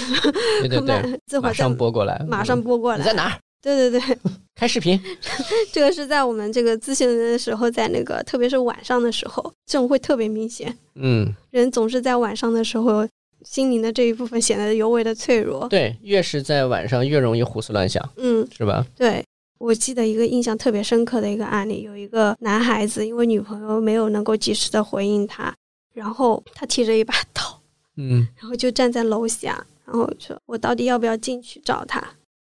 [0.62, 2.96] 对对对， 马上拨过来，马上拨过来。
[2.96, 3.38] 你在哪儿？
[3.60, 4.18] 对对对，
[4.56, 4.98] 开视频，
[5.70, 10.74] 这个是在我们这个咨询的时候，在那个特别是晚上的时候，这种会特别明显。
[10.94, 13.06] 嗯，人总是在晚上的时候，
[13.44, 15.68] 心灵的这一部分显得尤为的脆弱。
[15.68, 18.86] 对，越是在晚上越容易胡思乱想，嗯，是吧？
[18.96, 19.24] 对。
[19.58, 25.54] 我记得一个印象特别深刻的一个案例，有一个男孩子，因为女朋友没有能够及时的回应他，
[25.92, 27.60] 然后他提着一把刀，
[27.98, 32.02] 嗯，然后就站在楼下，然后说：“我到底要不要进去找他？”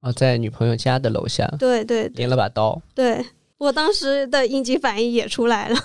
[0.03, 2.83] 哦，在女朋友家的楼下，对对，拎了把刀。
[2.93, 3.25] 对
[3.59, 5.79] 我当时的应急反应也出来了。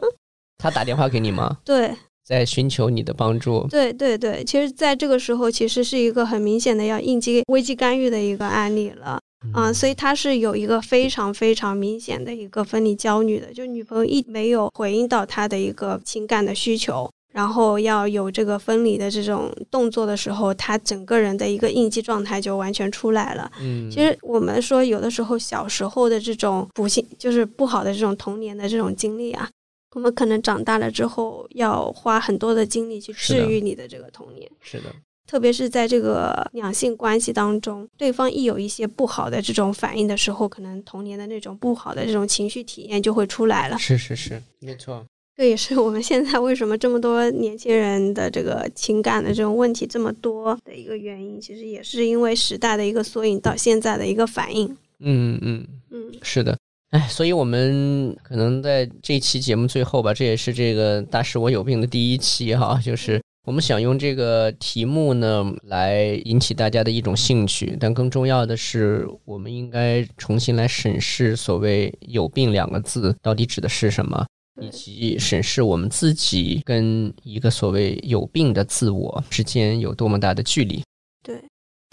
[0.58, 1.56] 他打电话给你吗？
[1.64, 1.96] 对，
[2.28, 3.66] 在寻求你的帮助。
[3.70, 9.18] 对对对，其实在这个时候，其实是一个很明显的要应急危机干预的一个案例了。
[9.54, 23.48] 啊，所以他是有一个非常非常明显的一个分离焦虑的，就女朋友一没有回应到他的一个情感的需求，然后要有这个分离的这种动作的时候，他整个人的一个应激状态就完全出来了。
[23.60, 29.48] 嗯，其实我们说有的时候小时候的这种不幸，就是不好的这种童年的这种经历啊，
[29.94, 34.50] 我们可能长大了之后要花很多的精力去治愈你的这个童年。
[34.60, 34.94] 是的。
[35.26, 43.76] 特别是在这个两性关系当中，对方一有一些不好的这种反应的时候，可能童年的那种不好的这种情绪体验就会出来了。
[43.76, 45.04] 是是是，没错。
[45.36, 51.38] 这也是我们现在为什么这么多年轻人的这个情感的这种问题这么多的一个原因。
[51.38, 54.66] 其实也是因为时代的一个缩影到现在的一个反应。
[55.00, 56.58] 嗯嗯嗯，是的。
[56.90, 63.20] 哎，所以我们可能在这期节目最后吧，这也是这个大师我有病的第一期哈，就是。
[63.44, 74.26] 我们想用这个题目呢，来引起大家的一种兴趣，但更重要的是，我们应该重新来审视所谓“有病”两个字到底指的是什么，
[74.60, 80.82] 以及审视我们自己跟一个所谓有病的自我之间有多么大的距离。
[81.22, 81.42] 对，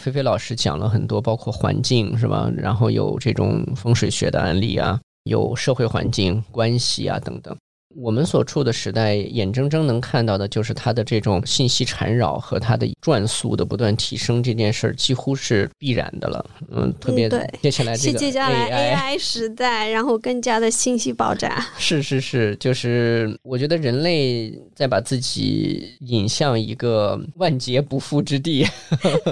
[0.04, 2.50] 菲菲老师讲了很多，包括环境是吧？
[2.56, 7.56] 然后有这种风水学的案例啊，有社会环境关系啊等等。
[7.96, 16.44] 我们所处的时代，眼睁睁能看到的就是它的这种信息缠绕和它的转速的不断提升，这件事儿几乎是必然的了。
[16.70, 21.66] 嗯，特别对，接下来这个 AI 时代，然后更加的信息爆炸。
[21.78, 28.66] 是是是，就是我觉得人类在把自己引向一个万劫不复之地。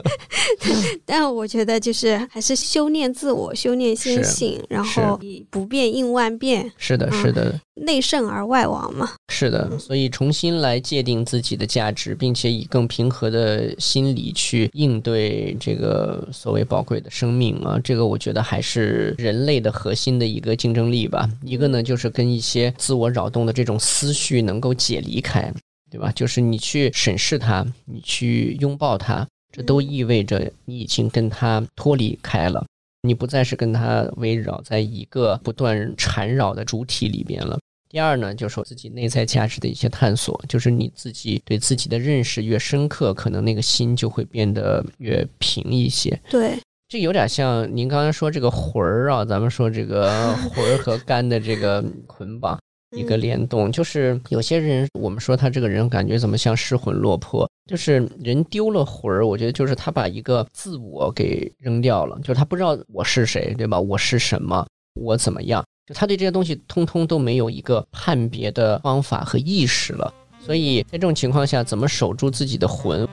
[1.04, 6.72] 但我觉得就是还是修炼自我，修炼心性，然后以不变应万变。
[6.78, 7.60] 是的，是的。
[7.75, 21.29] 内圣而外王嘛，是的，所以重新来界定自己的价值，并且以更平和的心理去应对这个所谓宝贵的生命啊，这个我觉得还是人类的核心的一个竞争力吧。
[21.43, 25.53] 一个呢，就是跟一些自我扰动的这种思绪能够解离开，
[25.91, 26.12] 对吧？
[26.14, 32.64] 就是你去审视它，你去拥抱它，这都意味着你已经跟它脱离开了。
[33.05, 37.59] 你不再是跟他围绕在一个不断缠绕的主体里边了。
[37.88, 46.18] 第二呢，就是自己内在价值的一些探索，就是你自己对自己的认识越深刻，可能那个心就会变得越平一些。
[46.28, 52.59] 对，这有点像您刚才说这个魂儿啊，咱们说这个 魂儿和肝的这个捆绑。
[52.96, 59.26] 一个联动，就是有些人，我们说他这个人感觉怎么像失魂落魄，就是人丢了魂儿。
[59.26, 63.78] 我觉得就是他把一个自我给扔掉了，就是他不知道我是谁，对吧？
[63.80, 64.66] 我是什么？
[65.00, 65.64] 我怎么样？
[65.86, 70.12] 就他对这些东西通通都没有一个判别的方法和意识了。
[70.40, 73.06] 所以在这种情况下，怎么守住自己的魂？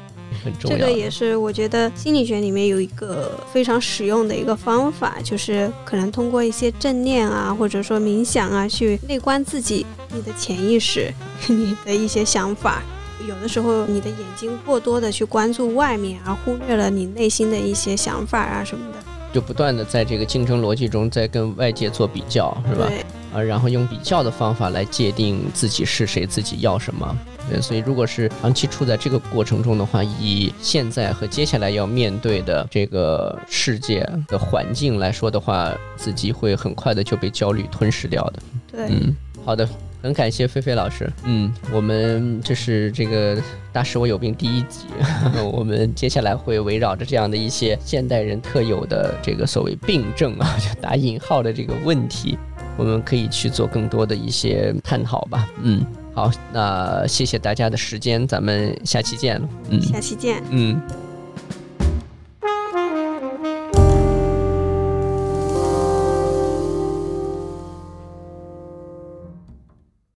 [0.46, 11.14] 很重要这个也是我觉得心理学里面有一个非常实用的一个方法，就是可能通过一些正念啊，或者说冥想啊，去内观自己，你的潜意识，
[11.50, 12.82] 你的一些想法。
[13.28, 19.00] 有的时候你的眼睛过多的去关注外面，而忽略了你内心的一些想法啊什么的，
[19.34, 22.92] 就不断的在这个竞争逻辑中在跟外界做比较，是吧？
[23.34, 27.18] 啊，然后用比较的方法来界定自己是谁，自己要什么。
[27.50, 38.44] 对，所以如果是长期处在这个过程中的话，以现在和接下来要面对的这个世界的环境来说的话，自己会很快的就被焦虑吞噬掉的。
[38.70, 39.68] 对，嗯，好的，
[40.02, 41.12] 很感谢菲菲老师。
[41.24, 43.42] 嗯，我们这是这个
[43.74, 44.86] 大师我有病第一集，
[45.52, 52.38] 我们接下来会围绕着这样的一些现代人特有的这个所谓病症啊， 就打引号的这个问题，
[52.78, 55.48] 我们可以去做更多的一些探讨吧。
[55.62, 55.86] 嗯。
[56.14, 59.42] 好，那谢谢大家的时间，咱们下期见。
[59.70, 60.44] 嗯，下期见。
[60.50, 60.80] 嗯。